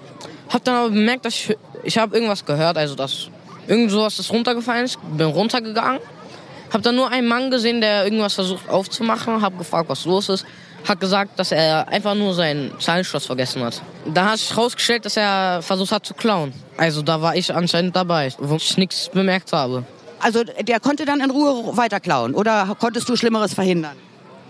hab 0.48 0.64
dann 0.64 0.74
aber 0.74 0.90
bemerkt, 0.90 1.26
dass 1.26 1.34
ich, 1.34 1.56
ich 1.82 1.98
habe 1.98 2.14
irgendwas 2.14 2.44
gehört, 2.46 2.78
also 2.78 2.94
dass 2.94 3.28
irgend 3.68 3.90
sowas 3.90 4.18
ist 4.18 4.32
runtergefallen 4.32 4.86
ist, 4.86 4.98
bin 5.16 5.26
runtergegangen, 5.26 6.00
hab 6.72 6.82
dann 6.82 6.96
nur 6.96 7.10
einen 7.10 7.28
Mann 7.28 7.50
gesehen, 7.50 7.82
der 7.82 8.04
irgendwas 8.04 8.34
versucht 8.34 8.68
aufzumachen, 8.70 9.42
hab 9.42 9.58
gefragt, 9.58 9.88
was 9.90 10.06
los 10.06 10.30
ist, 10.30 10.46
hat 10.88 11.00
gesagt, 11.00 11.38
dass 11.38 11.52
er 11.52 11.88
einfach 11.88 12.14
nur 12.14 12.34
sein 12.34 12.72
Zahlenschloss 12.78 13.26
vergessen 13.26 13.62
hat. 13.62 13.80
Da 14.06 14.30
hat 14.30 14.38
sich 14.38 14.56
rausgestellt, 14.56 15.04
dass 15.04 15.16
er 15.16 15.62
versucht 15.62 15.92
hat 15.92 16.06
zu 16.06 16.14
klauen. 16.14 16.52
Also 16.76 17.02
da 17.02 17.20
war 17.22 17.36
ich 17.36 17.54
anscheinend 17.54 17.94
dabei, 17.94 18.32
wo 18.38 18.56
ich 18.56 18.76
nichts 18.76 19.08
bemerkt 19.08 19.52
habe. 19.52 19.84
Also 20.20 20.44
der 20.44 20.80
konnte 20.80 21.04
dann 21.04 21.20
in 21.20 21.30
Ruhe 21.30 21.76
weiter 21.76 22.00
klauen 22.00 22.34
oder 22.34 22.76
konntest 22.78 23.08
du 23.08 23.16
Schlimmeres 23.16 23.54
verhindern? 23.54 23.96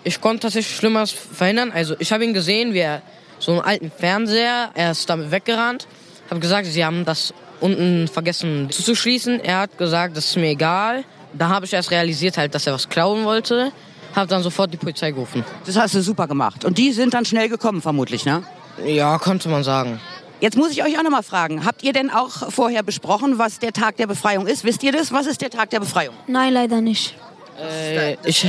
Ich 0.05 0.21
konnte 0.21 0.41
tatsächlich 0.41 0.77
Schlimmeres 0.77 1.13
verhindern. 1.13 1.73
Also 1.73 1.95
ich 1.99 2.13
habe 2.13 2.25
ihn 2.25 2.35
gesehen, 2.35 2.75
wie 2.75 2.81
er 2.81 3.03
so 3.39 3.53
einen 3.53 3.61
alten 3.61 3.91
Fernseher, 3.91 4.71
er 4.75 4.93
ist 4.93 5.09
damit 5.09 5.31
weggerannt. 5.31 5.87
Habe 6.31 6.41
gesagt, 6.41 6.67
sie 6.67 6.85
haben 6.85 7.05
das 7.05 7.33
unten 7.61 8.09
vergessen 8.09 8.69
zuzuschließen. 8.71 9.41
Er 9.41 9.61
hat 9.61 9.79
gesagt, 9.79 10.17
das 10.17 10.27
ist 10.27 10.37
mir 10.37 10.51
egal. 10.51 11.05
Da 11.33 11.49
habe 11.49 11.65
ich 11.65 11.73
erst 11.73 11.91
realisiert 11.91 12.37
halt, 12.37 12.55
dass 12.55 12.67
er 12.67 12.75
was 12.75 12.89
klauen 12.89 13.25
wollte. 13.25 13.73
Habe 14.15 14.27
dann 14.27 14.43
sofort 14.43 14.73
die 14.73 14.77
Polizei 14.77 15.11
gerufen. 15.11 15.45
Das 15.65 15.77
hast 15.77 15.95
du 15.95 16.03
super 16.03 16.27
gemacht. 16.29 16.65
Und 16.65 16.79
die 16.79 16.93
sind 16.93 17.15
dann 17.15 17.25
schnell 17.25 17.49
gekommen 17.49 17.81
vermutlich, 17.83 18.25
ne? 18.25 18.43
Ja, 18.85 19.19
konnte 19.19 19.49
man 19.49 19.65
sagen. 19.65 20.01
Jetzt 20.41 20.57
muss 20.57 20.71
ich 20.73 20.83
euch 20.83 20.99
auch 20.99 21.03
noch 21.03 21.11
mal 21.11 21.23
fragen, 21.23 21.65
habt 21.65 21.83
ihr 21.85 21.93
denn 21.93 22.11
auch 22.11 22.51
vorher 22.51 22.83
besprochen, 22.83 23.39
was 23.39 23.59
der 23.61 23.73
Tag 23.73 23.97
der 23.97 24.07
Befreiung 24.09 24.47
ist? 24.47 24.65
Wisst 24.65 24.83
ihr 24.83 24.91
das? 24.93 25.13
Was 25.13 25.27
ist 25.27 25.41
der 25.41 25.51
Tag 25.51 25.71
der 25.71 25.79
Befreiung? 25.81 26.15
Nein, 26.27 26.53
leider 26.53 26.81
nicht. 26.81 27.15
Äh, 27.61 28.17
ich, 28.25 28.45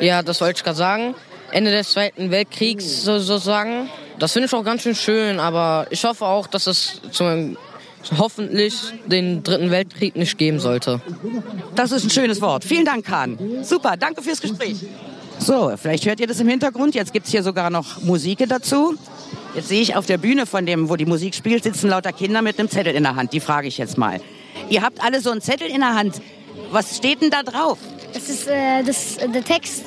ja, 0.00 0.22
das 0.22 0.40
wollte 0.40 0.58
ich 0.58 0.64
gerade 0.64 0.76
sagen. 0.76 1.14
Ende 1.52 1.70
des 1.70 1.92
Zweiten 1.92 2.30
Weltkriegs 2.32 3.02
so- 3.04 3.20
sozusagen. 3.20 3.88
Das 4.18 4.32
finde 4.32 4.46
ich 4.46 4.54
auch 4.54 4.64
ganz 4.64 4.82
schön 4.82 4.94
schön, 4.96 5.38
aber 5.38 5.86
ich 5.90 6.02
hoffe 6.04 6.24
auch, 6.24 6.46
dass 6.48 6.66
es 6.66 7.00
zum, 7.12 7.56
hoffentlich 8.16 8.74
den 9.06 9.42
Dritten 9.42 9.70
Weltkrieg 9.70 10.16
nicht 10.16 10.38
geben 10.38 10.60
sollte. 10.60 11.00
Das 11.74 11.92
ist 11.92 12.04
ein 12.04 12.10
schönes 12.10 12.40
Wort. 12.40 12.64
Vielen 12.64 12.84
Dank, 12.84 13.04
Kahn. 13.06 13.38
Super, 13.62 13.96
danke 13.96 14.22
fürs 14.22 14.40
Gespräch. 14.40 14.76
So, 15.38 15.72
vielleicht 15.76 16.06
hört 16.06 16.18
ihr 16.20 16.26
das 16.26 16.40
im 16.40 16.48
Hintergrund. 16.48 16.94
Jetzt 16.94 17.12
gibt's 17.12 17.30
hier 17.30 17.42
sogar 17.42 17.68
noch 17.70 18.00
Musik 18.02 18.44
dazu. 18.48 18.94
Jetzt 19.54 19.68
sehe 19.68 19.80
ich 19.82 19.94
auf 19.96 20.06
der 20.06 20.18
Bühne 20.18 20.46
von 20.46 20.64
dem, 20.66 20.88
wo 20.88 20.96
die 20.96 21.06
Musik 21.06 21.34
spielt, 21.34 21.62
sitzen 21.64 21.88
lauter 21.90 22.12
Kinder 22.12 22.42
mit 22.42 22.58
einem 22.58 22.68
Zettel 22.70 22.94
in 22.94 23.02
der 23.02 23.16
Hand. 23.16 23.32
Die 23.32 23.40
frage 23.40 23.68
ich 23.68 23.78
jetzt 23.78 23.98
mal. 23.98 24.20
Ihr 24.70 24.82
habt 24.82 25.02
alle 25.02 25.20
so 25.20 25.30
einen 25.30 25.40
Zettel 25.42 25.68
in 25.68 25.80
der 25.80 25.94
Hand. 25.94 26.20
Was 26.70 26.96
steht 26.96 27.20
denn 27.22 27.30
da 27.30 27.42
drauf? 27.42 27.78
Das 28.12 28.28
ist 28.28 28.48
äh, 28.48 28.82
das, 28.82 29.18
äh, 29.18 29.28
der 29.28 29.44
Text. 29.44 29.84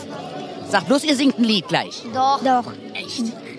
Sagt 0.70 0.88
bloß, 0.88 1.04
ihr 1.04 1.16
singt 1.16 1.40
ein 1.40 1.44
Lied 1.44 1.68
gleich. 1.68 2.04
Doch. 2.14 2.40
Doch. 2.44 2.72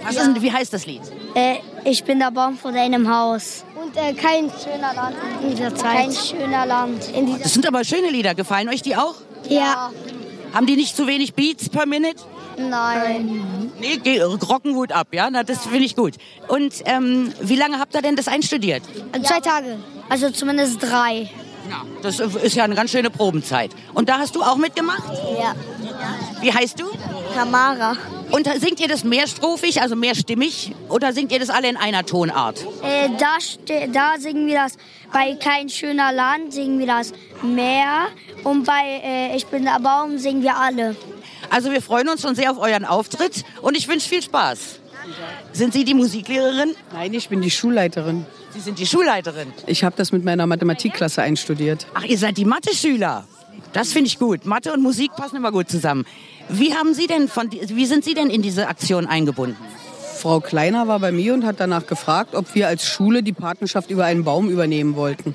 Was 0.05 0.17
ist, 0.17 0.26
denn- 0.26 0.43
wie 0.43 0.52
heißt 0.52 0.73
das 0.73 0.87
Lied? 0.87 1.00
Äh, 1.35 1.57
ich 1.85 2.05
bin 2.05 2.19
der 2.19 2.31
Baum 2.31 2.57
vor 2.59 2.73
deinem 2.73 3.09
Haus. 3.15 3.65
Und 3.83 3.97
äh, 3.97 4.13
kein 4.15 4.51
schöner 4.63 4.95
Land 4.95 5.17
in 5.43 5.51
dieser 5.51 5.75
Zeit. 5.75 5.97
Kein 5.97 6.13
schöner 6.13 6.67
Land 6.67 7.09
in 7.15 7.27
dieser 7.27 7.39
Das 7.41 7.53
sind 7.55 7.67
aber 7.67 7.85
schöne 7.85 8.11
Lieder. 8.11 8.35
Gefallen 8.35 8.69
euch 8.69 8.83
die 8.83 8.97
auch? 8.97 9.15
Ja. 9.49 9.91
Haben 10.53 10.67
die 10.67 10.77
nicht 10.77 10.97
zu 10.97 11.07
wenig 11.07 11.35
Beats 11.35 11.69
per 11.69 11.87
Minute? 11.87 12.17
Nein. 12.59 13.71
Nee, 13.81 13.97
geh- 14.03 14.21
rocken 14.23 14.75
gut 14.75 14.93
ab, 14.93 15.09
ja? 15.13 15.31
Na, 15.31 15.43
das 15.45 15.63
finde 15.67 15.85
ich 15.87 15.97
gut. 15.97 16.15
Und 16.49 16.75
ähm, 16.85 17.33
wie 17.41 17.57
lange 17.57 17.79
habt 17.79 17.95
ihr 17.95 18.03
denn 18.03 18.17
das 18.17 18.29
einstudiert? 18.29 18.83
Zwei 19.23 19.41
Tage. 19.41 19.79
Also 20.09 20.31
zumindest 20.31 20.83
drei. 20.83 21.31
Das 22.03 22.19
ist 22.19 22.57
ja 22.57 22.65
eine 22.65 22.75
ganz 22.75 22.91
schöne 22.91 23.11
Probenzeit. 23.11 23.71
Und 23.95 24.09
da 24.09 24.19
hast 24.19 24.35
du 24.35 24.43
auch 24.43 24.57
mitgemacht? 24.57 25.05
Ja. 25.41 25.55
Wie 26.41 26.53
heißt 26.53 26.81
du? 26.81 26.85
Tamara. 27.35 27.97
Und 28.31 28.49
singt 28.61 28.81
ihr 28.81 28.89
das 28.89 29.05
mehrstrophig, 29.05 29.81
also 29.83 29.97
mehrstimmig? 29.97 30.73
Oder 30.89 31.13
singt 31.13 31.33
ihr 31.33 31.39
das 31.41 31.51
alle 31.51 31.69
in 31.69 31.77
einer 31.77 32.05
Tonart? 32.07 32.65
Äh, 32.83 33.09
da, 33.19 33.39
da 33.93 34.21
singen 34.21 34.47
wir 34.47 34.57
das. 34.57 34.77
Bei 35.13 35.35
Kein 35.35 35.69
schöner 35.69 36.13
Land 36.13 36.53
singen 36.53 36.79
wir 36.79 36.87
das 36.87 37.13
mehr. 37.43 38.07
Und 38.45 38.65
bei 38.65 39.01
äh, 39.03 39.37
Ich 39.37 39.47
bin 39.47 39.65
der 39.65 39.81
Baum 39.81 40.19
singen 40.19 40.43
wir 40.43 40.57
alle. 40.57 40.97
Also 41.51 41.73
wir 41.73 41.83
freuen 41.83 42.09
uns 42.09 42.23
schon 42.23 42.35
sehr 42.35 42.51
auf 42.53 42.59
euren 42.59 42.85
Auftritt 42.85 43.45
und 43.63 43.77
ich 43.77 43.89
wünsche 43.89 44.09
viel 44.09 44.23
Spaß. 44.23 44.79
Sind 45.53 45.73
Sie 45.73 45.85
die 45.85 45.95
Musiklehrerin? 45.95 46.75
Nein, 46.93 47.13
ich 47.13 47.29
bin 47.29 47.41
die 47.41 47.51
Schulleiterin. 47.51 48.25
Sie 48.51 48.61
sind 48.61 48.79
die 48.79 48.87
Schulleiterin. 48.87 49.53
Ich 49.67 49.83
habe 49.83 49.97
das 49.97 50.13
mit 50.13 50.25
meiner 50.25 50.47
Mathematikklasse 50.47 51.23
einstudiert. 51.23 51.87
Ach, 51.95 52.05
ihr 52.05 52.19
seid 52.19 52.37
die 52.37 52.45
Mathe-Schüler. 52.45 53.27
Das 53.73 53.93
finde 53.93 54.09
ich 54.09 54.19
gut. 54.19 54.47
Mathe 54.47 54.73
und 54.73 54.83
Musik 54.83 55.13
passen 55.17 55.37
immer 55.37 55.53
gut 55.53 55.69
zusammen. 55.69 56.05
Wie 56.52 56.75
haben 56.75 56.95
Sie 56.95 57.07
denn 57.07 57.28
von, 57.28 57.50
wie 57.52 57.87
sind 57.87 58.04
Sie 58.04 58.14
denn 58.14 58.28
in 58.30 58.42
diese 58.42 58.69
Aktion 58.69 59.07
eingebunden? 59.07 59.57
Frau 60.16 60.40
Kleiner 60.40 60.88
war 60.88 60.99
bei 60.99 61.12
mir 61.12 61.33
und 61.33 61.47
hat 61.47 61.61
danach 61.61 61.87
gefragt, 61.87 62.35
ob 62.35 62.54
wir 62.54 62.69
als 62.69 62.87
Schule 62.87 63.23
die 63.23 63.33
Patenschaft 63.33 63.90
über 63.90 64.04
einen 64.04 64.25
Baum 64.25 64.50
übernehmen 64.50 64.97
wollten. 64.97 65.35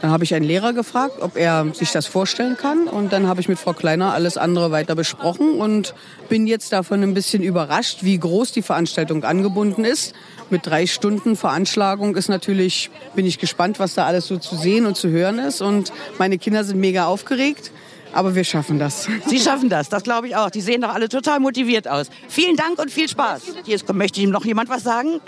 Dann 0.00 0.10
habe 0.10 0.24
ich 0.24 0.34
einen 0.34 0.46
Lehrer 0.46 0.72
gefragt, 0.72 1.20
ob 1.20 1.36
er 1.36 1.66
sich 1.74 1.92
das 1.92 2.06
vorstellen 2.06 2.56
kann. 2.56 2.88
Und 2.88 3.12
dann 3.12 3.26
habe 3.26 3.40
ich 3.40 3.48
mit 3.48 3.58
Frau 3.58 3.72
Kleiner 3.72 4.14
alles 4.14 4.38
andere 4.38 4.70
weiter 4.70 4.94
besprochen 4.94 5.60
und 5.60 5.94
bin 6.28 6.46
jetzt 6.46 6.72
davon 6.72 7.02
ein 7.02 7.12
bisschen 7.12 7.42
überrascht, 7.42 7.98
wie 8.02 8.18
groß 8.18 8.52
die 8.52 8.62
Veranstaltung 8.62 9.24
angebunden 9.24 9.84
ist. 9.84 10.14
Mit 10.48 10.66
drei 10.66 10.86
Stunden 10.86 11.36
Veranschlagung 11.36 12.16
ist 12.16 12.28
natürlich, 12.28 12.90
bin 13.14 13.26
ich 13.26 13.38
gespannt, 13.38 13.78
was 13.78 13.94
da 13.94 14.06
alles 14.06 14.26
so 14.26 14.38
zu 14.38 14.56
sehen 14.56 14.86
und 14.86 14.96
zu 14.96 15.08
hören 15.10 15.38
ist. 15.38 15.60
Und 15.60 15.92
meine 16.18 16.38
Kinder 16.38 16.64
sind 16.64 16.80
mega 16.80 17.06
aufgeregt. 17.06 17.70
Aber 18.12 18.34
wir 18.34 18.44
schaffen 18.44 18.78
das. 18.78 19.08
Sie 19.26 19.38
schaffen 19.38 19.68
das, 19.68 19.88
das 19.88 20.02
glaube 20.02 20.28
ich 20.28 20.36
auch. 20.36 20.50
Die 20.50 20.60
sehen 20.60 20.80
doch 20.80 20.92
alle 20.92 21.08
total 21.08 21.40
motiviert 21.40 21.86
aus. 21.88 22.10
Vielen 22.28 22.56
Dank 22.56 22.78
und 22.78 22.90
viel 22.90 23.08
Spaß. 23.08 23.42
Jetzt 23.64 23.92
möchte 23.92 24.20
ihm 24.20 24.30
noch 24.30 24.44
jemand 24.44 24.68
was 24.68 24.82
sagen. 24.82 25.20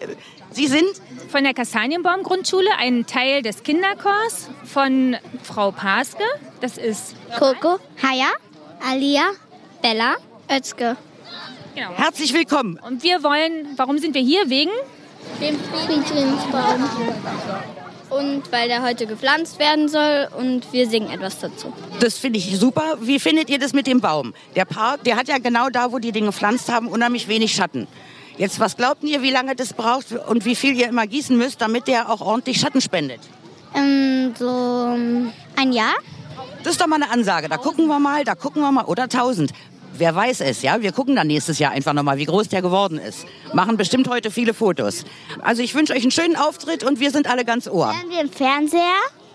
Sie 0.51 0.67
sind? 0.67 0.85
Von 1.29 1.45
der 1.45 1.55
Kastanienbaum-Grundschule, 1.55 2.69
ein 2.79 3.07
Teil 3.07 3.43
des 3.43 3.63
Kinderchors 3.63 4.51
von 4.65 5.17
Frau 5.43 5.71
Paske. 5.71 6.25
Das 6.61 6.77
ist 6.77 7.15
Coco, 7.39 7.79
Haya, 8.03 8.29
Alia, 8.87 9.31
Bella, 9.81 10.17
Özge. 10.51 10.97
Genau. 11.75 11.91
Herzlich 11.97 12.35
willkommen. 12.35 12.79
Und 12.87 13.03
wir 13.03 13.23
wollen, 13.23 13.69
warum 13.77 13.99
sind 13.99 14.15
wir 14.15 14.21
hier? 14.21 14.51
Wegen? 14.51 14.73
Dem 15.41 15.59
Friedrichsbaum. 15.59 16.89
Und 18.19 18.53
weil 18.53 18.69
der 18.69 18.83
heute 18.83 19.07
gepflanzt 19.07 19.59
werden 19.59 19.89
soll 19.89 20.29
und 20.37 20.73
wir 20.73 20.89
singen 20.89 21.11
etwas 21.11 21.39
dazu. 21.39 21.73
Das 22.01 22.19
finde 22.19 22.39
ich 22.39 22.59
super. 22.59 22.99
Wie 23.01 23.19
findet 23.19 23.49
ihr 23.49 23.59
das 23.59 23.73
mit 23.73 23.87
dem 23.87 24.01
Baum? 24.01 24.35
Der 24.55 24.65
Park, 24.65 25.05
der 25.05 25.17
hat 25.17 25.29
ja 25.29 25.39
genau 25.39 25.71
da, 25.71 25.93
wo 25.93 25.99
die 25.99 26.13
Dinge 26.13 26.27
gepflanzt 26.27 26.71
haben, 26.71 26.89
unheimlich 26.89 27.29
wenig 27.29 27.55
Schatten. 27.55 27.87
Jetzt, 28.37 28.61
was 28.61 28.77
glaubt 28.77 29.03
ihr, 29.05 29.23
wie 29.23 29.31
lange 29.31 29.55
das 29.55 29.73
braucht 29.73 30.13
und 30.13 30.45
wie 30.45 30.57
viel 30.57 30.75
ihr 30.75 30.89
immer 30.89 31.07
gießen 31.07 31.37
müsst, 31.37 31.61
damit 31.61 31.87
der 31.87 32.11
auch 32.11 32.21
ordentlich 32.21 32.61
Schatten 32.61 32.81
spendet? 32.81 33.21
Ähm, 33.75 34.35
so 34.39 34.47
ähm, 34.49 35.33
ein 35.57 35.73
Jahr? 35.73 35.95
Das 36.63 36.73
ist 36.73 36.81
doch 36.81 36.87
mal 36.87 36.97
eine 36.97 37.11
Ansage. 37.11 37.49
Da 37.49 37.57
gucken 37.57 37.87
wir 37.87 37.99
mal, 37.99 38.25
da 38.25 38.35
gucken 38.35 38.63
wir 38.63 38.73
mal. 38.73 38.85
Oder 38.85 39.05
1000. 39.05 39.53
Wer 39.95 40.15
weiß 40.15 40.41
es, 40.41 40.63
ja? 40.63 40.81
Wir 40.81 40.93
gucken 40.93 41.17
dann 41.17 41.27
nächstes 41.27 41.59
Jahr 41.59 41.73
einfach 41.73 41.93
nochmal, 41.93 42.19
wie 42.19 42.25
groß 42.25 42.49
der 42.49 42.63
geworden 42.63 42.99
ist. 42.99 43.27
Machen 43.53 43.77
bestimmt 43.77 44.09
heute 44.09 44.31
viele 44.31 44.55
Fotos. 44.55 45.05
Also 45.43 45.63
ich 45.63 45.75
wünsche 45.75 45.93
euch 45.93 46.03
einen 46.03 46.11
schönen 46.11 46.37
Auftritt 46.37 46.83
und 46.85 47.01
wir 47.01 47.11
sind 47.11 47.29
alle 47.29 47.45
ganz 47.45 47.69
ohr. 47.69 47.89
Wären 47.89 48.11
wir 48.11 48.21
im 48.21 48.31
Fernseher? 48.31 48.81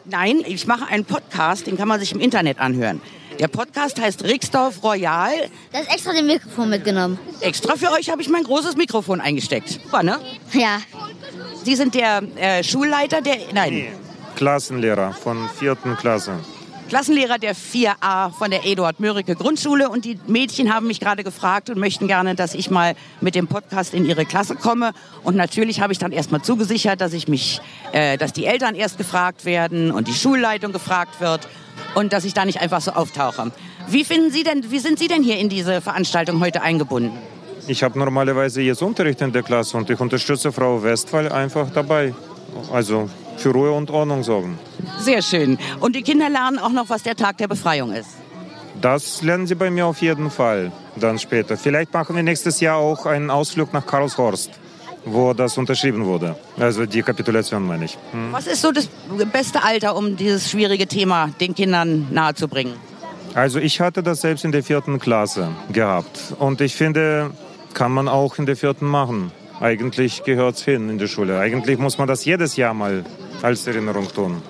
Nein, 0.06 0.42
ich 0.46 0.68
mache 0.68 0.88
einen 0.88 1.06
Podcast, 1.06 1.68
den 1.68 1.78
kann 1.78 1.88
man 1.88 2.00
sich 2.00 2.12
im 2.12 2.20
Internet 2.20 2.60
anhören. 2.60 3.02
Der 3.40 3.48
Podcast 3.48 4.02
heißt 4.02 4.24
Rixdorf 4.24 4.84
Royal. 4.84 5.32
Da 5.72 5.80
ist 5.80 5.94
extra 5.94 6.12
den 6.14 6.26
Mikrofon 6.26 6.70
mitgenommen. 6.70 7.20
Extra 7.42 7.76
für 7.76 7.92
euch 7.92 8.10
habe 8.10 8.22
ich 8.22 8.30
mein 8.30 8.44
großes 8.44 8.78
Mikrofon 8.78 9.22
eingesteckt. 9.22 9.70
Super, 9.70 10.02
ne? 10.02 10.20
Ja. 10.54 10.82
Sie 11.64 11.76
sind 11.76 11.94
der 11.94 12.24
äh, 12.38 12.64
Schulleiter 12.64 13.22
der... 13.22 13.38
Nein, 13.54 13.88
Klassenlehrer 14.36 15.14
von 15.14 15.50
vierten 15.50 15.98
Klasse. 15.98 16.40
Klassenlehrer 16.88 17.38
der 17.38 17.54
4a 17.54 18.32
von 18.32 18.50
der 18.50 18.66
Eduard 18.66 19.02
Mörike 19.02 19.36
Grundschule 19.36 19.90
und 19.90 20.06
die 20.06 20.18
Mädchen 20.28 20.74
haben 20.74 20.88
mich 20.88 21.02
gerade 21.02 21.26
gefragt 21.26 21.70
und 21.70 21.78
möchten 21.78 22.08
gerne, 22.08 22.34
dass 22.34 22.54
ich 22.54 22.70
mal 22.70 22.96
mit 23.20 23.36
dem 23.36 23.48
Podcast 23.48 23.94
in 23.94 24.06
ihre 24.06 24.26
Klasse 24.26 24.56
komme 24.56 24.94
und 25.24 25.36
natürlich 25.36 25.82
habe 25.82 25.92
ich 25.92 26.00
dann 26.00 26.14
erstmal 26.14 26.42
zugesichert, 26.42 27.02
dass 27.02 27.12
ich 27.12 27.28
mich, 27.28 27.60
äh, 27.92 28.18
dass 28.18 28.32
die 28.32 28.46
Eltern 28.46 28.74
erst 28.74 28.98
gefragt 28.98 29.44
werden 29.44 29.92
und 29.92 30.08
die 30.08 30.14
Schulleitung 30.14 30.72
gefragt 30.72 31.20
wird 31.20 31.50
und 31.94 32.14
dass 32.14 32.24
ich 32.24 32.34
da 32.34 32.46
nicht 32.46 32.62
einfach 32.62 32.80
so 32.80 32.92
auftauche. 32.92 33.52
Wie 33.90 34.06
finden 34.06 34.32
Sie 34.32 34.44
denn, 34.44 34.72
wie 34.72 34.80
sind 34.80 34.98
Sie 34.98 35.10
denn 35.10 35.24
hier 35.24 35.38
in 35.40 35.50
diese 35.50 35.82
Veranstaltung 35.82 36.40
heute 36.40 36.62
eingebunden? 36.62 37.18
Ich 37.68 37.84
habe 37.84 38.00
normalerweise 38.00 38.62
jetzt 38.62 38.82
Unterricht 38.82 39.20
in 39.22 39.34
der 39.34 39.44
Klasse 39.44 39.76
und 39.76 39.90
ich 39.90 40.00
unterstütze 40.00 40.54
Frau 40.54 40.82
Westphal 40.82 41.30
einfach 41.30 41.70
dabei. 41.70 42.14
Also 42.72 43.10
für 43.38 43.52
Ruhe 43.52 43.72
und 43.72 43.90
Ordnung 43.92 44.24
sorgen. 44.24 44.60
Sehr 45.00 45.22
schön. 45.22 45.58
Und 45.80 45.96
die 45.96 46.02
Kinder 46.02 46.30
lernen 46.30 46.60
auch 46.60 46.72
noch, 46.72 46.90
was 46.90 47.04
der 47.04 47.16
Tag 47.16 47.38
der 47.38 47.48
Befreiung 47.48 47.94
ist. 47.94 48.10
Das 48.82 49.24
lernen 49.24 49.48
sie 49.48 49.56
bei 49.56 49.70
mir 49.70 49.88
auf 49.88 50.02
jeden 50.02 50.30
Fall 50.30 50.72
dann 50.96 51.18
später. 51.18 51.58
Vielleicht 51.58 51.94
machen 51.94 52.16
wir 52.16 52.24
nächstes 52.24 52.60
Jahr 52.60 52.78
auch 52.78 53.06
einen 53.06 53.32
Ausflug 53.32 53.74
nach 53.74 53.86
Karlshorst, 53.86 54.52
wo 55.06 55.34
das 55.34 55.58
unterschrieben 55.58 56.06
wurde. 56.06 56.36
Also 56.60 56.86
die 56.86 57.02
Kapitulation 57.02 57.66
meine 57.66 57.86
ich. 57.86 57.98
Hm. 58.12 58.32
Was 58.32 58.46
ist 58.46 58.62
so 58.62 58.72
das 58.72 58.90
beste 59.32 59.64
Alter, 59.64 59.96
um 59.96 60.16
dieses 60.16 60.50
schwierige 60.50 60.88
Thema 60.88 61.32
den 61.40 61.56
Kindern 61.56 62.08
nahezubringen? 62.12 62.74
Also 63.34 63.60
ich 63.60 63.82
hatte 63.82 64.04
das 64.04 64.22
selbst 64.22 64.46
in 64.46 64.52
der 64.52 64.64
vierten 64.64 65.00
Klasse 65.00 65.50
gehabt. 65.72 66.34
Und 66.40 66.62
ich 66.62 66.76
finde, 66.76 67.32
kann 67.74 67.92
man 67.92 68.08
auch 68.08 68.38
in 68.38 68.46
der 68.46 68.56
vierten 68.56 68.86
machen. 68.86 69.32
Eigentlich 69.60 70.24
gehört 70.24 70.56
es 70.56 70.64
hin 70.64 70.90
in 70.90 70.98
die 71.00 71.08
Schule. 71.08 71.40
Eigentlich 71.40 71.80
muss 71.80 71.98
man 71.98 72.08
das 72.08 72.26
jedes 72.26 72.56
Jahr 72.56 72.74
mal 72.74 73.04
als 73.42 73.68
Erinnerung 73.68 74.12
tun. 74.14 74.42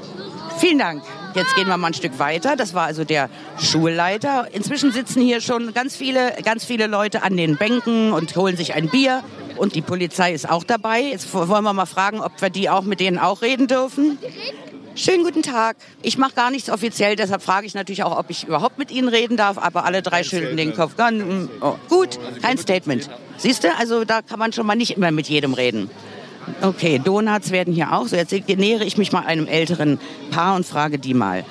Vielen 0.60 0.80
Dank. 0.80 1.04
Jetzt 1.36 1.56
gehen 1.56 1.68
wir 1.68 1.78
mal 1.78 1.88
ein 1.88 1.94
Stück 1.94 2.18
weiter. 2.18 2.56
Das 2.56 2.74
war 2.74 2.86
also 2.86 3.04
der 3.04 3.30
Schulleiter. 3.60 4.48
Inzwischen 4.54 4.92
sitzen 4.92 5.22
hier 5.22 5.40
schon 5.40 5.74
ganz 5.74 5.96
viele, 5.96 6.34
ganz 6.44 6.66
viele 6.66 6.88
Leute 6.88 7.22
an 7.22 7.38
den 7.38 7.58
Bänken 7.58 8.12
und 8.12 8.36
holen 8.36 8.58
sich 8.58 8.74
ein 8.74 8.90
Bier. 8.90 9.24
Und 9.56 9.76
die 9.76 9.82
Polizei 9.82 10.34
ist 10.34 10.50
auch 10.50 10.64
dabei. 10.64 11.02
Jetzt 11.02 11.32
wollen 11.34 11.64
wir 11.64 11.74
mal 11.74 11.86
fragen, 11.86 12.22
ob 12.22 12.42
wir 12.42 12.50
die 12.50 12.70
auch 12.70 12.84
mit 12.84 13.00
denen 13.00 13.20
auch 13.20 13.44
reden 13.44 13.68
dürfen. 13.68 14.18
Schönen 14.96 15.24
guten 15.24 15.44
Tag. 15.44 15.78
Ich 16.02 16.18
mache 16.18 16.34
gar 16.34 16.50
nichts 16.50 16.72
offiziell, 16.72 17.16
deshalb 17.16 17.44
frage 17.44 17.68
ich 17.68 17.76
natürlich 17.76 18.02
auch, 18.02 18.18
ob 18.18 18.32
ich 18.32 18.46
überhaupt 18.48 18.80
mit 18.80 18.90
Ihnen 18.90 19.10
reden 19.10 19.38
darf. 19.38 19.60
Aber 19.60 19.86
alle 19.86 20.02
drei 20.02 20.24
schütteln 20.24 20.58
den 20.58 20.74
Kopf. 20.74 20.96
Dann, 20.98 21.50
oh, 21.62 21.76
gut, 21.88 22.18
kein 22.42 22.58
Statement. 22.58 23.08
Siehst 23.38 23.64
du, 23.64 23.68
also 23.78 24.06
da 24.06 24.24
kann 24.24 24.40
man 24.40 24.54
schon 24.54 24.66
mal 24.66 24.76
nicht 24.76 24.98
immer 24.98 25.12
mit 25.12 25.28
jedem 25.28 25.54
reden. 25.54 25.92
Okay, 26.62 27.00
Donuts 27.04 27.52
werden 27.52 27.74
hier 27.74 27.94
auch. 27.94 28.08
So, 28.08 28.16
jetzt 28.16 28.32
nähere 28.32 28.84
ich 28.84 28.98
mich 28.98 29.12
mal 29.12 29.26
einem 29.26 29.48
älteren 29.48 30.00
Paar 30.32 30.56
und 30.56 30.66
frage 30.66 30.98
die 30.98 31.14
mal. 31.14 31.44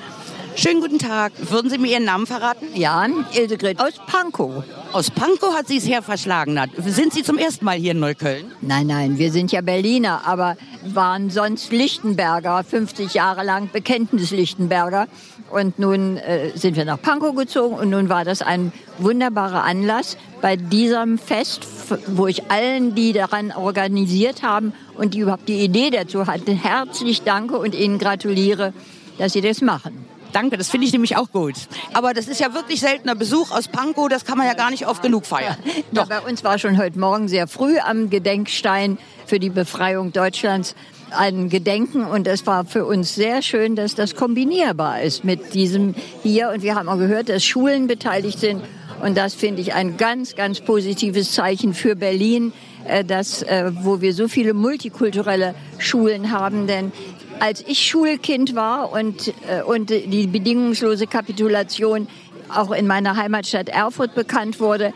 Schönen 0.58 0.80
guten 0.80 0.98
Tag. 0.98 1.32
Würden 1.50 1.70
Sie 1.70 1.76
mir 1.76 1.92
Ihren 1.92 2.06
Namen 2.06 2.26
verraten? 2.26 2.68
Jan 2.75 3.26
Ildegret 3.34 3.78
aus 3.78 3.92
Pankow. 4.06 4.64
Aus 4.90 5.10
Pankow 5.10 5.54
hat 5.54 5.68
sie 5.68 5.76
es 5.76 5.86
her 5.86 6.00
verschlagen. 6.00 6.58
Hat. 6.58 6.70
Sind 6.78 7.12
Sie 7.12 7.22
zum 7.22 7.36
ersten 7.36 7.66
Mal 7.66 7.76
hier 7.76 7.90
in 7.90 8.00
Neukölln? 8.00 8.50
Nein, 8.62 8.86
nein, 8.86 9.18
wir 9.18 9.30
sind 9.32 9.52
ja 9.52 9.60
Berliner, 9.60 10.22
aber 10.26 10.56
waren 10.82 11.28
sonst 11.28 11.72
Lichtenberger, 11.72 12.64
50 12.64 13.12
Jahre 13.12 13.44
lang 13.44 13.68
Bekenntnis-Lichtenberger. 13.70 15.08
Und 15.50 15.78
nun 15.78 16.16
äh, 16.16 16.56
sind 16.56 16.75
wir 16.75 16.86
nach 16.86 17.02
Pankow 17.02 17.36
gezogen 17.36 17.76
und 17.76 17.90
nun 17.90 18.08
war 18.08 18.25
das 18.25 18.40
ein 18.40 18.72
wunderbarer 18.96 19.62
Anlass 19.62 20.16
bei 20.40 20.56
diesem 20.56 21.18
Fest, 21.18 21.66
wo 22.06 22.28
ich 22.28 22.50
allen, 22.50 22.94
die 22.94 23.12
daran 23.12 23.52
organisiert 23.52 24.42
haben 24.42 24.72
und 24.96 25.12
die 25.12 25.18
überhaupt 25.18 25.50
die 25.50 25.62
Idee 25.62 25.90
dazu 25.90 26.26
hatten, 26.26 26.56
herzlich 26.56 27.22
danke 27.22 27.58
und 27.58 27.75
ihnen 27.75 27.98
gratuliere, 27.98 28.72
dass 29.18 29.34
sie 29.34 29.42
das 29.42 29.60
machen. 29.60 30.15
Danke, 30.33 30.56
das 30.56 30.68
finde 30.68 30.87
ich 30.87 30.92
nämlich 30.92 31.16
auch 31.16 31.30
gut. 31.30 31.54
Aber 31.92 32.14
das 32.14 32.28
ist 32.28 32.40
ja 32.40 32.54
wirklich 32.54 32.80
seltener 32.80 33.14
Besuch 33.14 33.50
aus 33.50 33.68
Pankow, 33.68 34.09
das 34.09 34.25
kann 34.25 34.38
man 34.38 34.47
ja 34.47 34.54
gar 34.54 34.71
nicht 34.71 34.87
oft 34.87 35.02
genug 35.02 35.26
feiern. 35.26 35.56
Ja, 35.92 36.04
bei 36.04 36.21
uns 36.21 36.45
war 36.45 36.59
schon 36.59 36.78
heute 36.78 36.99
Morgen 36.99 37.28
sehr 37.28 37.47
früh 37.47 37.78
am 37.78 38.11
Gedenkstein 38.11 38.99
für 39.26 39.38
die 39.38 39.50
Befreiung 39.50 40.12
Deutschlands 40.12 40.75
ein 41.11 41.49
Gedenken 41.49 42.04
und 42.04 42.26
es 42.26 42.47
war 42.47 42.64
für 42.64 42.85
uns 42.85 43.14
sehr 43.14 43.40
schön, 43.40 43.76
dass 43.76 43.95
das 43.95 44.16
kombinierbar 44.16 45.02
ist 45.02 45.25
mit 45.25 45.54
diesem 45.54 45.95
hier. 46.23 46.50
Und 46.50 46.62
wir 46.62 46.75
haben 46.75 46.88
auch 46.88 46.99
gehört, 46.99 47.28
dass 47.28 47.45
Schulen 47.45 47.87
beteiligt 47.87 48.40
sind 48.40 48.62
und 49.02 49.16
das 49.16 49.35
finde 49.35 49.61
ich 49.61 49.75
ein 49.75 49.97
ganz, 49.97 50.35
ganz 50.37 50.61
positives 50.61 51.33
Zeichen 51.33 51.75
für 51.75 51.97
Berlin, 51.97 52.52
äh, 52.87 53.04
dass, 53.04 53.42
äh, 53.42 53.71
wo 53.83 54.00
wir 54.00 54.14
so 54.14 54.26
viele 54.28 54.54
multikulturelle 54.54 55.54
Schulen 55.78 56.33
haben. 56.33 56.66
Denn 56.66 56.92
als 57.40 57.64
ich 57.66 57.87
Schulkind 57.87 58.55
war 58.55 58.93
und, 58.93 59.28
äh, 59.49 59.62
und 59.62 59.90
die 59.90 60.26
bedingungslose 60.26 61.07
Kapitulation 61.07 62.09
auch 62.55 62.71
in 62.71 62.87
meiner 62.87 63.16
Heimatstadt 63.16 63.69
Erfurt 63.69 64.14
bekannt 64.14 64.61
wurde, 64.61 64.93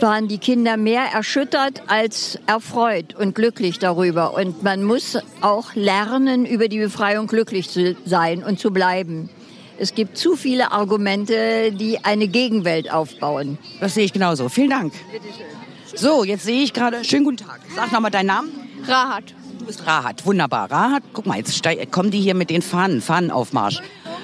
waren 0.00 0.28
die 0.28 0.38
Kinder 0.38 0.76
mehr 0.76 1.04
erschüttert 1.12 1.82
als 1.86 2.38
erfreut 2.46 3.14
und 3.14 3.34
glücklich 3.34 3.78
darüber. 3.78 4.34
Und 4.34 4.62
man 4.62 4.82
muss 4.82 5.18
auch 5.40 5.74
lernen, 5.74 6.44
über 6.44 6.68
die 6.68 6.78
Befreiung 6.78 7.26
glücklich 7.26 7.70
zu 7.70 7.96
sein 8.04 8.42
und 8.42 8.58
zu 8.58 8.70
bleiben. 8.70 9.30
Es 9.78 9.94
gibt 9.94 10.16
zu 10.16 10.36
viele 10.36 10.72
Argumente, 10.72 11.72
die 11.72 12.02
eine 12.04 12.28
Gegenwelt 12.28 12.90
aufbauen. 12.90 13.58
Das 13.80 13.94
sehe 13.94 14.04
ich 14.04 14.12
genauso. 14.12 14.48
Vielen 14.48 14.70
Dank. 14.70 14.92
So, 15.94 16.24
jetzt 16.24 16.44
sehe 16.44 16.62
ich 16.62 16.72
gerade. 16.72 17.04
Schönen 17.04 17.24
guten 17.24 17.38
Tag. 17.38 17.60
Sag 17.74 17.92
nochmal 17.92 18.10
deinen 18.10 18.26
Namen. 18.26 18.65
Rahat. 18.86 19.34
Du 19.58 19.66
bist 19.66 19.86
Rahat. 19.86 20.24
Wunderbar. 20.26 20.70
Rahat, 20.70 21.02
guck 21.12 21.26
mal, 21.26 21.38
jetzt 21.38 21.62
kommen 21.90 22.10
die 22.10 22.20
hier 22.20 22.34
mit 22.34 22.50
den 22.50 22.62
Fahnen, 22.62 23.00
Fahnenaufmarsch. 23.00 23.80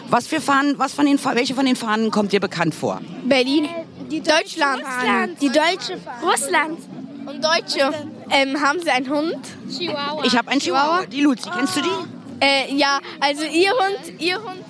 Was 0.09 0.27
für 0.27 0.41
Fahnen, 0.41 0.79
was 0.79 0.93
von 0.93 1.07
den, 1.07 1.19
welche 1.25 1.55
von 1.55 1.65
den 1.65 1.77
Fahnen 1.77 2.11
kommt 2.11 2.33
dir 2.33 2.41
bekannt 2.41 2.75
vor? 2.75 3.01
Berlin. 3.25 3.69
Die 4.11 4.21
Deutschland. 4.21 4.83
Russland. 4.83 5.41
Die 5.41 5.49
deutsche. 5.49 5.99
Russland. 6.23 6.79
Und 7.27 7.43
Deutsche. 7.43 7.93
Ähm, 8.31 8.61
haben 8.61 8.81
Sie 8.81 8.91
einen 8.91 9.09
Hund? 9.09 9.39
Chihuahua. 9.71 10.25
Ich 10.25 10.37
habe 10.37 10.51
einen 10.51 10.61
Chihuahua. 10.61 11.07
Die 11.07 11.21
Luzi, 11.21 11.49
kennst 11.49 11.77
du 11.77 11.81
die? 11.81 12.45
Äh, 12.45 12.75
ja, 12.75 12.99
also 13.21 13.45
Ihr 13.45 13.71
Hund, 13.71 14.21
Ihr 14.21 14.37
Hund. 14.43 14.65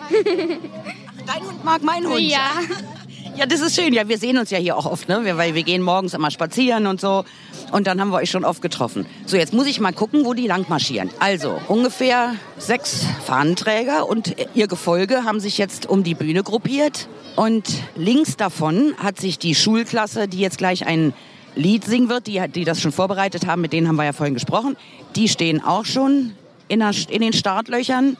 Ach, 0.00 1.26
dein 1.26 1.42
Hund 1.42 1.64
mag 1.64 1.82
meinen 1.82 2.06
Hund. 2.06 2.20
Ja. 2.20 2.38
Ja, 3.38 3.46
das 3.46 3.60
ist 3.60 3.76
schön. 3.80 3.92
Ja, 3.92 4.08
wir 4.08 4.18
sehen 4.18 4.36
uns 4.36 4.50
ja 4.50 4.58
hier 4.58 4.76
auch 4.76 4.84
oft, 4.84 5.08
ne? 5.08 5.24
Wir- 5.24 5.36
weil 5.36 5.54
wir 5.54 5.62
gehen 5.62 5.80
morgens 5.80 6.12
immer 6.12 6.30
spazieren 6.32 6.88
und 6.88 7.00
so. 7.00 7.24
Und 7.70 7.86
dann 7.86 8.00
haben 8.00 8.08
wir 8.10 8.16
euch 8.16 8.30
schon 8.30 8.44
oft 8.44 8.60
getroffen. 8.62 9.06
So, 9.26 9.36
jetzt 9.36 9.52
muss 9.52 9.66
ich 9.68 9.78
mal 9.78 9.92
gucken, 9.92 10.24
wo 10.24 10.34
die 10.34 10.48
lang 10.48 10.66
marschieren. 10.68 11.10
Also, 11.20 11.60
ungefähr 11.68 12.34
sechs 12.56 13.06
Fahnenträger 13.24 14.08
und 14.08 14.34
ihr 14.54 14.66
Gefolge 14.66 15.22
haben 15.24 15.38
sich 15.38 15.56
jetzt 15.56 15.86
um 15.86 16.02
die 16.02 16.14
Bühne 16.14 16.42
gruppiert. 16.42 17.08
Und 17.36 17.68
links 17.94 18.36
davon 18.36 18.94
hat 18.98 19.20
sich 19.20 19.38
die 19.38 19.54
Schulklasse, 19.54 20.26
die 20.26 20.38
jetzt 20.40 20.58
gleich 20.58 20.86
ein 20.86 21.12
Lied 21.54 21.84
singen 21.84 22.08
wird, 22.08 22.26
die, 22.26 22.42
die 22.52 22.64
das 22.64 22.80
schon 22.80 22.90
vorbereitet 22.92 23.46
haben, 23.46 23.62
mit 23.62 23.72
denen 23.72 23.86
haben 23.86 23.96
wir 23.96 24.04
ja 24.04 24.12
vorhin 24.12 24.34
gesprochen, 24.34 24.76
die 25.14 25.28
stehen 25.28 25.62
auch 25.62 25.84
schon 25.84 26.32
in, 26.66 26.80
der, 26.80 26.90
in 27.08 27.20
den 27.20 27.32
Startlöchern. 27.32 28.16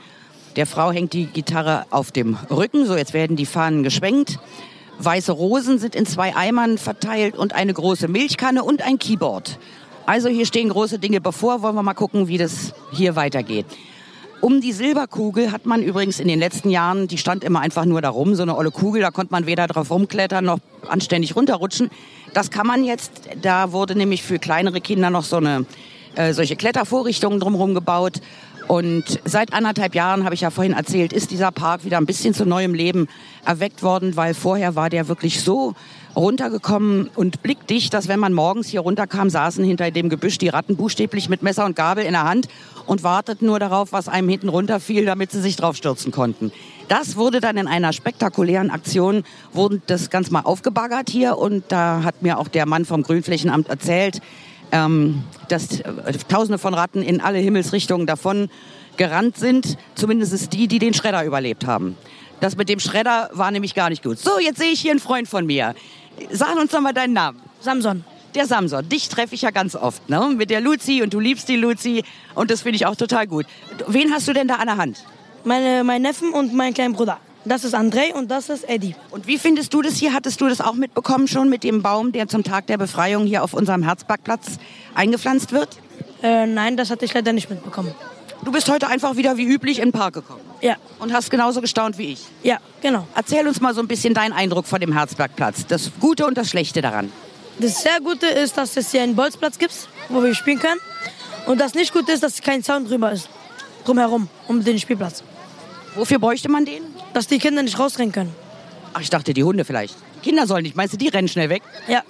Der 0.54 0.66
Frau 0.66 0.92
hängt 0.92 1.12
die 1.12 1.26
Gitarre 1.26 1.86
auf 1.90 2.12
dem 2.12 2.36
Rücken. 2.50 2.86
So, 2.86 2.96
jetzt 2.96 3.14
werden 3.14 3.36
die 3.36 3.46
Fahnen 3.46 3.82
geschwenkt. 3.82 4.38
Weiße 5.00 5.32
Rosen 5.32 5.78
sind 5.78 5.94
in 5.94 6.06
zwei 6.06 6.34
Eimern 6.34 6.76
verteilt 6.76 7.36
und 7.36 7.54
eine 7.54 7.72
große 7.72 8.08
Milchkanne 8.08 8.64
und 8.64 8.82
ein 8.82 8.98
Keyboard. 8.98 9.58
Also 10.06 10.28
hier 10.28 10.46
stehen 10.46 10.70
große 10.70 10.98
Dinge 10.98 11.20
bevor. 11.20 11.62
Wollen 11.62 11.76
wir 11.76 11.82
mal 11.82 11.94
gucken, 11.94 12.28
wie 12.28 12.38
das 12.38 12.72
hier 12.92 13.14
weitergeht. 13.14 13.66
Um 14.40 14.60
die 14.60 14.72
Silberkugel 14.72 15.50
hat 15.52 15.66
man 15.66 15.82
übrigens 15.82 16.20
in 16.20 16.28
den 16.28 16.38
letzten 16.38 16.70
Jahren, 16.70 17.08
die 17.08 17.18
stand 17.18 17.42
immer 17.42 17.60
einfach 17.60 17.84
nur 17.84 18.00
da 18.00 18.08
rum, 18.08 18.36
so 18.36 18.42
eine 18.42 18.56
olle 18.56 18.70
Kugel, 18.70 19.02
da 19.02 19.10
konnte 19.10 19.32
man 19.32 19.46
weder 19.46 19.66
drauf 19.66 19.90
rumklettern 19.90 20.44
noch 20.44 20.60
anständig 20.88 21.34
runterrutschen. 21.34 21.90
Das 22.34 22.50
kann 22.50 22.66
man 22.66 22.84
jetzt, 22.84 23.12
da 23.42 23.72
wurde 23.72 23.96
nämlich 23.96 24.22
für 24.22 24.38
kleinere 24.38 24.80
Kinder 24.80 25.10
noch 25.10 25.24
so 25.24 25.36
eine, 25.36 25.66
äh, 26.14 26.32
solche 26.32 26.54
Klettervorrichtungen 26.54 27.40
drumherum 27.40 27.74
gebaut. 27.74 28.20
Und 28.68 29.18
seit 29.24 29.54
anderthalb 29.54 29.94
Jahren, 29.94 30.24
habe 30.24 30.34
ich 30.34 30.42
ja 30.42 30.50
vorhin 30.50 30.74
erzählt, 30.74 31.14
ist 31.14 31.30
dieser 31.30 31.50
Park 31.50 31.86
wieder 31.86 31.96
ein 31.96 32.04
bisschen 32.04 32.34
zu 32.34 32.44
neuem 32.44 32.74
Leben 32.74 33.08
erweckt 33.46 33.82
worden, 33.82 34.14
weil 34.14 34.34
vorher 34.34 34.76
war 34.76 34.90
der 34.90 35.08
wirklich 35.08 35.40
so 35.40 35.74
runtergekommen 36.14 37.08
und 37.14 37.42
blickdicht, 37.42 37.94
dass 37.94 38.08
wenn 38.08 38.20
man 38.20 38.34
morgens 38.34 38.68
hier 38.68 38.80
runterkam, 38.80 39.30
saßen 39.30 39.64
hinter 39.64 39.90
dem 39.90 40.10
Gebüsch 40.10 40.36
die 40.36 40.48
Ratten 40.48 40.76
buchstäblich 40.76 41.30
mit 41.30 41.42
Messer 41.42 41.64
und 41.64 41.76
Gabel 41.76 42.04
in 42.04 42.12
der 42.12 42.24
Hand 42.24 42.48
und 42.84 43.02
warteten 43.02 43.46
nur 43.46 43.58
darauf, 43.58 43.92
was 43.92 44.06
einem 44.06 44.28
hinten 44.28 44.50
runterfiel, 44.50 45.06
damit 45.06 45.32
sie 45.32 45.40
sich 45.40 45.56
drauf 45.56 45.76
stürzen 45.76 46.12
konnten. 46.12 46.52
Das 46.88 47.16
wurde 47.16 47.40
dann 47.40 47.56
in 47.56 47.68
einer 47.68 47.94
spektakulären 47.94 48.70
Aktion, 48.70 49.24
wurde 49.54 49.80
das 49.86 50.10
ganz 50.10 50.30
mal 50.30 50.42
aufgebaggert 50.42 51.08
hier 51.08 51.38
und 51.38 51.64
da 51.68 52.02
hat 52.02 52.22
mir 52.22 52.38
auch 52.38 52.48
der 52.48 52.66
Mann 52.66 52.84
vom 52.84 53.02
Grünflächenamt 53.02 53.68
erzählt, 53.68 54.20
ähm, 54.72 55.22
dass 55.48 55.80
äh, 55.80 56.12
Tausende 56.28 56.58
von 56.58 56.74
Ratten 56.74 57.02
in 57.02 57.20
alle 57.20 57.38
Himmelsrichtungen 57.38 58.06
davon 58.06 58.50
gerannt 58.96 59.36
sind, 59.36 59.78
zumindest 59.94 60.52
die, 60.52 60.68
die 60.68 60.78
den 60.78 60.94
Schredder 60.94 61.24
überlebt 61.24 61.66
haben. 61.66 61.96
Das 62.40 62.56
mit 62.56 62.68
dem 62.68 62.80
Schredder 62.80 63.30
war 63.32 63.50
nämlich 63.50 63.74
gar 63.74 63.90
nicht 63.90 64.02
gut. 64.02 64.18
So, 64.18 64.38
jetzt 64.38 64.58
sehe 64.58 64.70
ich 64.70 64.80
hier 64.80 64.92
einen 64.92 65.00
Freund 65.00 65.28
von 65.28 65.46
mir. 65.46 65.74
Sag 66.30 66.56
uns 66.56 66.72
doch 66.72 66.80
mal 66.80 66.92
deinen 66.92 67.12
Namen. 67.12 67.40
Samson. 67.60 68.04
Der 68.34 68.46
Samson. 68.46 68.88
Dich 68.88 69.08
treffe 69.08 69.34
ich 69.34 69.42
ja 69.42 69.50
ganz 69.50 69.74
oft, 69.74 70.08
ne? 70.08 70.34
Mit 70.36 70.50
der 70.50 70.60
Luzi 70.60 71.02
und 71.02 71.14
du 71.14 71.20
liebst 71.20 71.48
die 71.48 71.56
Luzi 71.56 72.04
und 72.34 72.50
das 72.50 72.62
finde 72.62 72.76
ich 72.76 72.86
auch 72.86 72.96
total 72.96 73.26
gut. 73.26 73.46
Wen 73.86 74.12
hast 74.12 74.28
du 74.28 74.32
denn 74.32 74.48
da 74.48 74.56
an 74.56 74.66
der 74.66 74.76
Hand? 74.76 75.04
Meine, 75.44 75.82
mein 75.82 76.02
Neffen 76.02 76.32
und 76.32 76.52
mein 76.52 76.74
kleiner 76.74 76.94
Bruder. 76.94 77.18
Das 77.48 77.64
ist 77.64 77.74
André 77.74 78.12
und 78.12 78.30
das 78.30 78.50
ist 78.50 78.68
Eddie. 78.68 78.94
Und 79.10 79.26
wie 79.26 79.38
findest 79.38 79.72
du 79.72 79.80
das 79.80 79.94
hier? 79.94 80.12
Hattest 80.12 80.38
du 80.42 80.48
das 80.48 80.60
auch 80.60 80.74
mitbekommen 80.74 81.26
schon 81.28 81.48
mit 81.48 81.64
dem 81.64 81.80
Baum, 81.80 82.12
der 82.12 82.28
zum 82.28 82.44
Tag 82.44 82.66
der 82.66 82.76
Befreiung 82.76 83.24
hier 83.24 83.42
auf 83.42 83.54
unserem 83.54 83.82
Herzbergplatz 83.82 84.58
eingepflanzt 84.94 85.52
wird? 85.52 85.78
Äh, 86.22 86.46
nein, 86.46 86.76
das 86.76 86.90
hatte 86.90 87.06
ich 87.06 87.14
leider 87.14 87.32
nicht 87.32 87.48
mitbekommen. 87.48 87.94
Du 88.44 88.52
bist 88.52 88.70
heute 88.70 88.88
einfach 88.88 89.16
wieder 89.16 89.38
wie 89.38 89.44
üblich 89.44 89.78
in 89.78 89.86
den 89.86 89.92
Park 89.92 90.12
gekommen. 90.12 90.42
Ja. 90.60 90.76
Und 90.98 91.14
hast 91.14 91.30
genauso 91.30 91.62
gestaunt 91.62 91.96
wie 91.96 92.12
ich. 92.12 92.26
Ja, 92.42 92.58
genau. 92.82 93.08
Erzähl 93.14 93.48
uns 93.48 93.62
mal 93.62 93.74
so 93.74 93.80
ein 93.80 93.88
bisschen 93.88 94.12
deinen 94.12 94.34
Eindruck 94.34 94.66
von 94.66 94.78
dem 94.78 94.92
Herzbergplatz. 94.92 95.66
Das 95.66 95.90
Gute 96.00 96.26
und 96.26 96.36
das 96.36 96.50
Schlechte 96.50 96.82
daran. 96.82 97.10
Das 97.60 97.82
sehr 97.82 97.98
Gute 98.00 98.26
ist, 98.26 98.58
dass 98.58 98.76
es 98.76 98.90
hier 98.90 99.02
einen 99.02 99.16
Bolzplatz 99.16 99.58
gibt, 99.58 99.88
wo 100.10 100.22
wir 100.22 100.34
spielen 100.34 100.58
können. 100.58 100.80
Und 101.46 101.62
das 101.62 101.72
nicht 101.72 101.94
Gute 101.94 102.12
ist, 102.12 102.22
dass 102.22 102.42
kein 102.42 102.62
Zaun 102.62 102.86
drüber 102.86 103.10
ist. 103.10 103.30
Drumherum, 103.86 104.28
um 104.48 104.62
den 104.62 104.78
Spielplatz. 104.78 105.22
Wofür 105.94 106.18
bräuchte 106.18 106.50
man 106.50 106.66
den? 106.66 106.82
Dass 107.14 107.26
die 107.26 107.38
Kinder 107.38 107.62
nicht 107.62 107.78
rausrennen 107.78 108.12
können. 108.12 108.34
Ach, 108.94 109.00
ich 109.00 109.10
dachte, 109.10 109.34
die 109.34 109.44
Hunde 109.44 109.64
vielleicht. 109.64 109.96
Kinder 110.22 110.46
sollen 110.46 110.62
nicht. 110.62 110.76
Meinst 110.76 110.94
du, 110.94 110.98
die 110.98 111.08
rennen 111.08 111.28
schnell 111.28 111.48
weg? 111.48 111.62
Ja. 111.88 112.02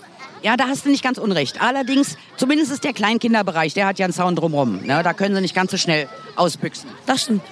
Ja, 0.42 0.56
da 0.56 0.68
hast 0.68 0.84
du 0.84 0.90
nicht 0.90 1.02
ganz 1.02 1.18
unrecht. 1.18 1.60
Allerdings, 1.60 2.16
zumindest 2.36 2.70
ist 2.70 2.84
der 2.84 2.92
Kleinkinderbereich, 2.92 3.74
der 3.74 3.86
hat 3.86 3.98
ja 3.98 4.04
einen 4.04 4.14
Zaun 4.14 4.36
drumherum. 4.36 4.84
Ne? 4.84 5.02
Da 5.02 5.12
können 5.12 5.34
sie 5.34 5.40
nicht 5.40 5.54
ganz 5.54 5.72
so 5.72 5.76
schnell 5.76 6.08
ausbüchsen. 6.36 6.88
Das 7.06 7.22
stimmt. 7.22 7.42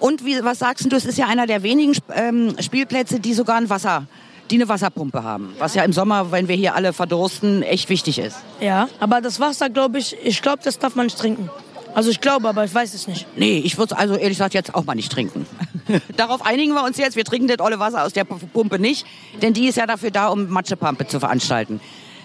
Und 0.00 0.24
wie, 0.24 0.42
was 0.42 0.58
sagst 0.58 0.90
du, 0.90 0.96
es 0.96 1.04
ist 1.04 1.18
ja 1.18 1.26
einer 1.26 1.46
der 1.46 1.62
wenigen 1.62 1.94
ähm, 2.14 2.56
Spielplätze, 2.58 3.20
die 3.20 3.34
sogar 3.34 3.56
ein 3.56 3.70
Wasser, 3.70 4.06
die 4.50 4.56
eine 4.56 4.68
Wasserpumpe 4.68 5.22
haben. 5.22 5.54
Was 5.58 5.74
ja 5.74 5.84
im 5.84 5.92
Sommer, 5.92 6.32
wenn 6.32 6.48
wir 6.48 6.56
hier 6.56 6.74
alle 6.74 6.92
verdursten, 6.92 7.62
echt 7.62 7.88
wichtig 7.88 8.18
ist. 8.18 8.36
Ja, 8.60 8.88
aber 8.98 9.20
das 9.20 9.38
Wasser, 9.38 9.70
glaube 9.70 9.98
ich, 9.98 10.16
ich 10.24 10.42
glaube, 10.42 10.60
das 10.64 10.78
darf 10.78 10.96
man 10.96 11.06
nicht 11.06 11.18
trinken. 11.18 11.50
Also 11.94 12.10
ich 12.10 12.20
glaube, 12.20 12.48
aber 12.48 12.64
ich 12.64 12.74
weiß 12.74 12.94
es 12.94 13.06
nicht. 13.06 13.26
Nee, 13.36 13.58
ich 13.58 13.76
würde 13.76 13.94
es 13.94 14.00
also 14.00 14.14
ehrlich 14.14 14.38
gesagt 14.38 14.54
jetzt 14.54 14.74
auch 14.74 14.84
mal 14.84 14.94
nicht 14.94 15.12
trinken. 15.12 15.46
Darauf 16.16 16.44
einigen 16.44 16.72
wir 16.74 16.84
uns 16.84 16.96
jetzt. 16.96 17.16
Wir 17.16 17.24
trinken 17.24 17.48
das 17.48 17.60
olle 17.60 17.78
Wasser 17.78 18.04
aus 18.04 18.12
der 18.12 18.24
Pumpe 18.24 18.78
nicht, 18.78 19.06
denn 19.40 19.52
die 19.52 19.68
ist 19.68 19.76
ja 19.76 19.86
dafür 19.86 20.10
da, 20.10 20.28
um 20.28 20.48
Matschepampe 20.48 21.06
zu 21.06 21.20
veranstalten. 21.20 21.80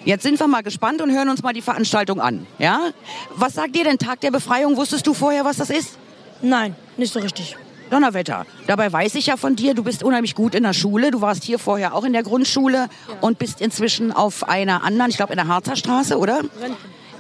Jetzt 0.06 0.24
sind 0.24 0.40
wir 0.40 0.48
mal 0.48 0.64
gespannt 0.64 1.02
und 1.02 1.12
hören 1.12 1.28
uns 1.30 1.44
mal 1.44 1.54
die 1.54 1.62
Veranstaltung 1.62 2.22
an. 2.22 2.48
Ja? 2.60 2.92
Was 3.36 3.56
sagt 3.56 3.76
dir 3.76 3.84
denn 3.84 3.98
Tag 3.98 4.22
der 4.22 4.32
Befreiung? 4.32 4.78
Wusstest 4.78 5.06
du 5.06 5.14
vorher, 5.14 5.44
was 5.44 5.58
das 5.58 5.70
ist? 5.70 5.98
Nein, 6.42 6.76
nicht 6.96 7.12
so 7.12 7.20
richtig. 7.20 7.58
Donnerwetter. 7.90 8.46
Dabei 8.68 8.92
weiß 8.92 9.16
ich 9.16 9.28
ja 9.28 9.38
von 9.38 9.56
dir, 9.56 9.74
du 9.74 9.84
bist 9.84 10.04
unheimlich 10.04 10.36
gut 10.36 10.56
in 10.56 10.64
der 10.64 10.74
Schule. 10.74 11.12
Du 11.12 11.22
warst 11.22 11.44
hier 11.44 11.60
vorher 11.60 11.94
auch 11.94 12.04
in 12.04 12.14
der 12.14 12.24
Grundschule 12.24 12.90
und 13.22 13.40
bist 13.40 13.62
inzwischen 13.62 14.12
auf 14.12 14.48
einer 14.48 14.84
anderen, 14.84 15.10
ich 15.10 15.18
glaube 15.18 15.34
in 15.34 15.38
der 15.38 15.48
Harzer 15.48 15.76
Straße, 15.76 16.18
oder? 16.18 16.38
Röntgen. 16.38 16.76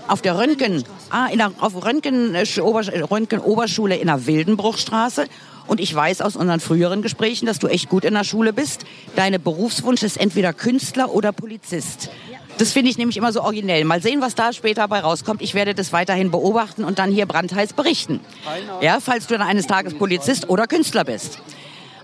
Auf 0.07 0.21
der 0.21 0.37
Röntgen, 0.37 0.83
ah, 1.09 1.27
in 1.27 1.39
der, 1.39 1.51
auf 1.59 1.83
Röntgen, 1.83 2.35
äh, 2.35 2.45
Ober, 2.61 2.81
Röntgen 3.11 3.39
Oberschule 3.39 3.97
in 3.97 4.07
der 4.07 4.25
Wildenbruchstraße. 4.25 5.25
Und 5.67 5.79
ich 5.79 5.93
weiß 5.93 6.21
aus 6.21 6.35
unseren 6.35 6.59
früheren 6.59 7.01
Gesprächen, 7.01 7.45
dass 7.45 7.59
du 7.59 7.67
echt 7.67 7.89
gut 7.89 8.05
in 8.05 8.13
der 8.13 8.23
Schule 8.23 8.53
bist. 8.53 8.85
Deine 9.15 9.39
Berufswunsch 9.39 10.03
ist 10.03 10.17
entweder 10.17 10.53
Künstler 10.53 11.13
oder 11.13 11.31
Polizist. 11.31 12.09
Das 12.57 12.73
finde 12.73 12.89
ich 12.89 12.97
nämlich 12.97 13.17
immer 13.17 13.31
so 13.31 13.41
originell. 13.41 13.83
Mal 13.83 14.01
sehen, 14.01 14.19
was 14.19 14.33
da 14.33 14.51
später 14.51 14.87
bei 14.87 14.99
rauskommt. 14.99 15.41
Ich 15.41 15.53
werde 15.53 15.75
das 15.75 15.93
weiterhin 15.93 16.31
beobachten 16.31 16.83
und 16.83 16.97
dann 16.97 17.11
hier 17.11 17.27
brandheiß 17.27 17.73
berichten. 17.73 18.19
Ja, 18.81 18.99
falls 18.99 19.27
du 19.27 19.37
dann 19.37 19.47
eines 19.47 19.67
Tages 19.67 19.93
Polizist 19.93 20.49
oder 20.49 20.65
Künstler 20.65 21.03
bist. 21.03 21.39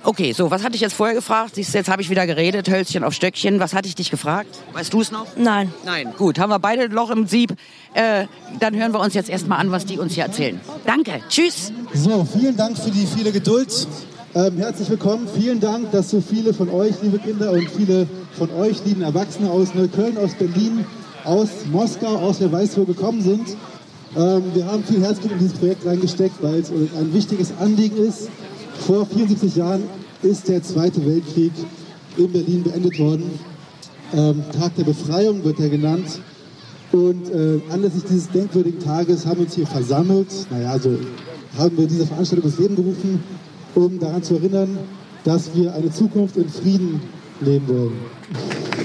Okay, 0.05 0.33
so, 0.33 0.51
was 0.51 0.63
hatte 0.65 0.75
ich 0.75 0.81
jetzt 0.81 0.95
vorher 0.95 1.15
gefragt? 1.15 1.55
Siehst 1.55 1.73
du, 1.73 1.77
jetzt 1.77 1.89
habe 1.89 2.01
ich 2.01 2.09
wieder 2.09 2.27
geredet, 2.27 2.69
Hölzchen 2.69 3.05
auf 3.05 3.13
Stöckchen. 3.13 3.61
Was 3.61 3.73
hatte 3.73 3.87
ich 3.87 3.95
dich 3.95 4.11
gefragt? 4.11 4.49
Weißt 4.73 4.91
du 4.91 4.99
es 4.99 5.11
noch? 5.11 5.27
Nein. 5.37 5.71
Nein. 5.85 6.13
Gut, 6.17 6.39
haben 6.39 6.49
wir 6.49 6.59
beide 6.59 6.83
ein 6.83 6.91
Loch 6.91 7.09
im 7.09 7.25
Sieb. 7.25 7.55
Äh, 7.93 8.25
dann 8.59 8.75
hören 8.75 8.91
wir 8.93 8.99
uns 8.99 9.13
jetzt 9.13 9.29
erstmal 9.29 9.59
an, 9.59 9.71
was 9.71 9.85
die 9.85 9.97
uns 9.97 10.13
hier 10.13 10.25
erzählen. 10.25 10.59
Danke. 10.85 11.21
Tschüss. 11.29 11.71
So, 11.93 12.25
vielen 12.25 12.57
Dank 12.57 12.77
für 12.77 12.91
die 12.91 13.05
viele 13.05 13.31
Geduld. 13.31 13.87
Ähm, 14.35 14.57
herzlich 14.57 14.89
willkommen. 14.89 15.25
Vielen 15.33 15.61
Dank, 15.61 15.91
dass 15.91 16.09
so 16.09 16.19
viele 16.19 16.53
von 16.53 16.69
euch, 16.69 16.95
liebe 17.01 17.19
Kinder, 17.19 17.51
und 17.51 17.69
viele 17.69 18.05
von 18.37 18.51
euch, 18.51 18.83
lieben 18.83 19.03
Erwachsene 19.03 19.49
aus 19.49 19.73
Neukölln, 19.73 20.17
aus 20.17 20.33
Berlin, 20.33 20.85
aus 21.23 21.49
Moskau, 21.71 22.17
aus 22.17 22.41
wer 22.41 22.51
weiß 22.51 22.77
wo 22.77 22.83
gekommen 22.83 23.21
sind. 23.21 23.55
Ähm, 24.17 24.43
wir 24.53 24.65
haben 24.65 24.83
viel 24.83 25.01
Herzblut 25.01 25.31
in 25.31 25.39
dieses 25.39 25.57
Projekt 25.57 25.85
reingesteckt, 25.85 26.35
weil 26.41 26.59
es 26.59 26.71
ein 26.71 27.13
wichtiges 27.13 27.53
Anliegen 27.59 27.97
ist. 27.97 28.29
Vor 28.79 29.05
74 29.05 29.55
Jahren 29.55 29.83
ist 30.21 30.47
der 30.47 30.61
Zweite 30.61 31.05
Weltkrieg 31.05 31.51
in 32.17 32.31
Berlin 32.31 32.63
beendet 32.63 32.99
worden. 32.99 33.39
Ähm, 34.13 34.43
Tag 34.57 34.75
der 34.75 34.83
Befreiung 34.83 35.43
wird 35.43 35.59
er 35.59 35.69
genannt. 35.69 36.19
Und 36.91 37.29
äh, 37.29 37.59
anlässlich 37.71 38.03
dieses 38.03 38.29
denkwürdigen 38.29 38.79
Tages 38.79 39.25
haben 39.25 39.37
wir 39.37 39.45
uns 39.45 39.55
hier 39.55 39.65
versammelt. 39.65 40.27
Naja, 40.51 40.71
also 40.71 40.97
haben 41.57 41.77
wir 41.77 41.87
diese 41.87 42.05
Veranstaltung 42.05 42.49
ins 42.49 42.59
Leben 42.59 42.75
gerufen, 42.75 43.23
um 43.73 43.99
daran 43.99 44.21
zu 44.21 44.35
erinnern, 44.35 44.77
dass 45.23 45.55
wir 45.55 45.73
eine 45.73 45.91
Zukunft 45.91 46.37
in 46.37 46.49
Frieden 46.49 47.01
leben 47.41 47.67
wollen. 47.67 48.82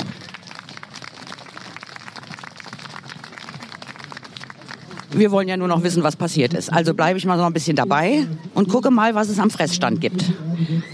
Wir 5.18 5.32
wollen 5.32 5.48
ja 5.48 5.56
nur 5.56 5.66
noch 5.66 5.82
wissen, 5.82 6.04
was 6.04 6.14
passiert 6.14 6.54
ist. 6.54 6.72
Also 6.72 6.94
bleibe 6.94 7.18
ich 7.18 7.24
mal 7.24 7.36
so 7.36 7.44
ein 7.44 7.52
bisschen 7.52 7.74
dabei 7.74 8.24
und 8.54 8.68
gucke 8.68 8.92
mal, 8.92 9.16
was 9.16 9.28
es 9.28 9.40
am 9.40 9.50
Fressstand 9.50 10.00
gibt. 10.00 10.24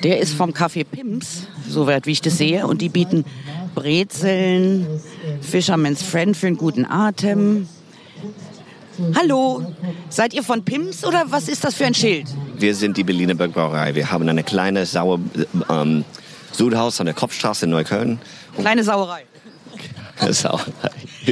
Der 0.03 0.19
ist 0.19 0.33
vom 0.33 0.53
Café 0.53 0.85
Pims, 0.85 1.47
soweit 1.69 2.07
wie 2.07 2.13
ich 2.13 2.23
das 2.23 2.39
sehe. 2.39 2.67
Und 2.67 2.81
die 2.81 2.89
bieten 2.89 3.27
Brezeln, 3.75 4.87
Fisherman's 5.43 6.03
Friend 6.03 6.35
für 6.35 6.47
einen 6.47 6.57
guten 6.57 6.87
Atem. 6.87 7.69
Hallo, 9.15 9.75
seid 10.09 10.33
ihr 10.33 10.43
von 10.43 10.65
Pims 10.65 11.05
oder 11.05 11.25
was 11.29 11.49
ist 11.49 11.63
das 11.63 11.75
für 11.75 11.85
ein 11.85 11.95
Schild? 11.95 12.27
Wir 12.57 12.75
sind 12.75 12.97
die 12.97 13.05
Berliner 13.05 13.35
Bergbrauerei. 13.35 13.95
Wir 13.95 14.11
haben 14.11 14.27
eine 14.27 14.43
kleine 14.43 14.87
Sauer 14.87 15.21
ähm, 15.69 16.05
Sudhaus 16.51 16.99
an 16.99 17.07
der 17.07 17.15
Kopfstraße 17.15 17.67
in 17.67 17.73
Neukölln. 17.73 18.19
Kleine 18.57 18.85
Sauerei. 18.85 19.25
Sauerei. 20.31 20.91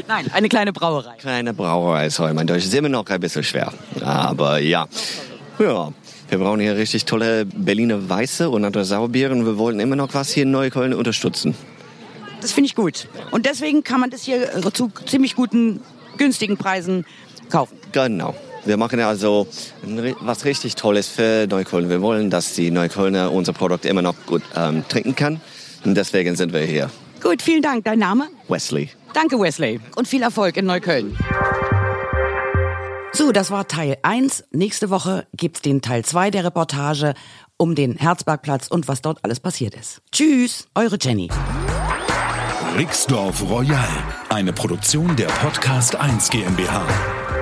Nein, 0.09 0.31
eine 0.33 0.49
kleine 0.49 0.73
Brauerei. 0.73 1.15
Kleine 1.19 1.55
Brauerei, 1.55 2.11
sorry, 2.11 2.35
mein 2.35 2.47
Deutsch 2.47 2.65
ist 2.65 2.75
immer 2.75 2.89
noch 2.89 3.07
ein 3.07 3.21
bisschen 3.21 3.45
schwer. 3.45 3.73
Aber 4.01 4.59
ja, 4.59 4.87
ja. 5.59 5.93
Wir 6.29 6.39
brauchen 6.39 6.61
hier 6.61 6.77
richtig 6.77 7.05
tolle 7.05 7.45
Berliner 7.45 8.09
Weiße 8.09 8.49
und 8.49 8.65
andere 8.65 8.87
Sauerbiere 8.87 9.33
und 9.33 9.45
wir 9.45 9.59
wollten 9.59 9.81
immer 9.81 9.97
noch 9.97 10.15
was 10.15 10.31
hier 10.31 10.45
in 10.45 10.51
Neukölln 10.51 10.95
unterstützen. 10.95 11.55
Das 12.41 12.53
finde 12.53 12.69
ich 12.69 12.75
gut. 12.75 13.07
Und 13.33 13.45
deswegen 13.45 13.85
kann 13.85 14.01
man 14.01 14.09
das 14.09 14.23
hier 14.23 14.55
äh, 14.57 14.73
zu 14.73 14.91
ziemlich 15.07 15.37
guten, 15.37 15.81
günstigen 16.17 16.57
Preisen 16.57 17.05
kaufen. 17.51 17.77
Genau. 17.93 18.35
Wir 18.65 18.79
machen 18.79 18.99
also 19.01 19.47
was 20.21 20.45
richtig 20.45 20.75
Tolles 20.77 21.09
für 21.09 21.47
Neukölln. 21.49 21.91
Wir 21.91 22.01
wollen, 22.01 22.31
dass 22.31 22.55
die 22.55 22.71
Neuköllner 22.71 23.31
unser 23.31 23.53
Produkt 23.53 23.85
immer 23.85 24.03
noch 24.03 24.15
gut 24.25 24.43
ähm, 24.57 24.85
trinken 24.89 25.15
kann. 25.15 25.41
Und 25.85 25.97
deswegen 25.97 26.35
sind 26.37 26.53
wir 26.53 26.63
hier. 26.63 26.91
Gut, 27.23 27.41
vielen 27.41 27.63
Dank. 27.63 27.85
Dein 27.85 27.99
Name? 27.99 28.29
Wesley. 28.49 28.91
Danke, 29.13 29.39
Wesley. 29.39 29.81
Und 29.97 30.09
viel 30.09 30.23
Erfolg 30.23 30.57
in 30.57 30.67
Neukölln. 30.67 31.17
So, 33.13 33.31
das 33.31 33.51
war 33.51 33.69
Teil 33.69 33.99
1. 34.03 34.45
Nächste 34.53 34.91
Woche 34.91 35.27
gibt's 35.35 35.61
den 35.61 35.83
Teil 35.83 36.05
2 36.05 36.31
der 36.31 36.45
Reportage 36.45 37.15
um 37.59 37.75
den 37.75 37.97
Herzbergplatz 37.97 38.69
und 38.69 38.89
was 38.89 39.03
dort 39.03 39.19
alles 39.23 39.39
passiert 39.39 39.75
ist. 39.75 40.01
Tschüss, 40.11 40.67
eure 40.75 40.97
Jenny. 41.01 41.29
Rixdorf 42.77 43.43
Royal, 43.49 43.87
eine 44.31 44.53
Produktion 44.53 45.15
der 45.15 45.27
Podcast 45.27 45.95
1 45.95 46.31
GmbH. 46.31 47.42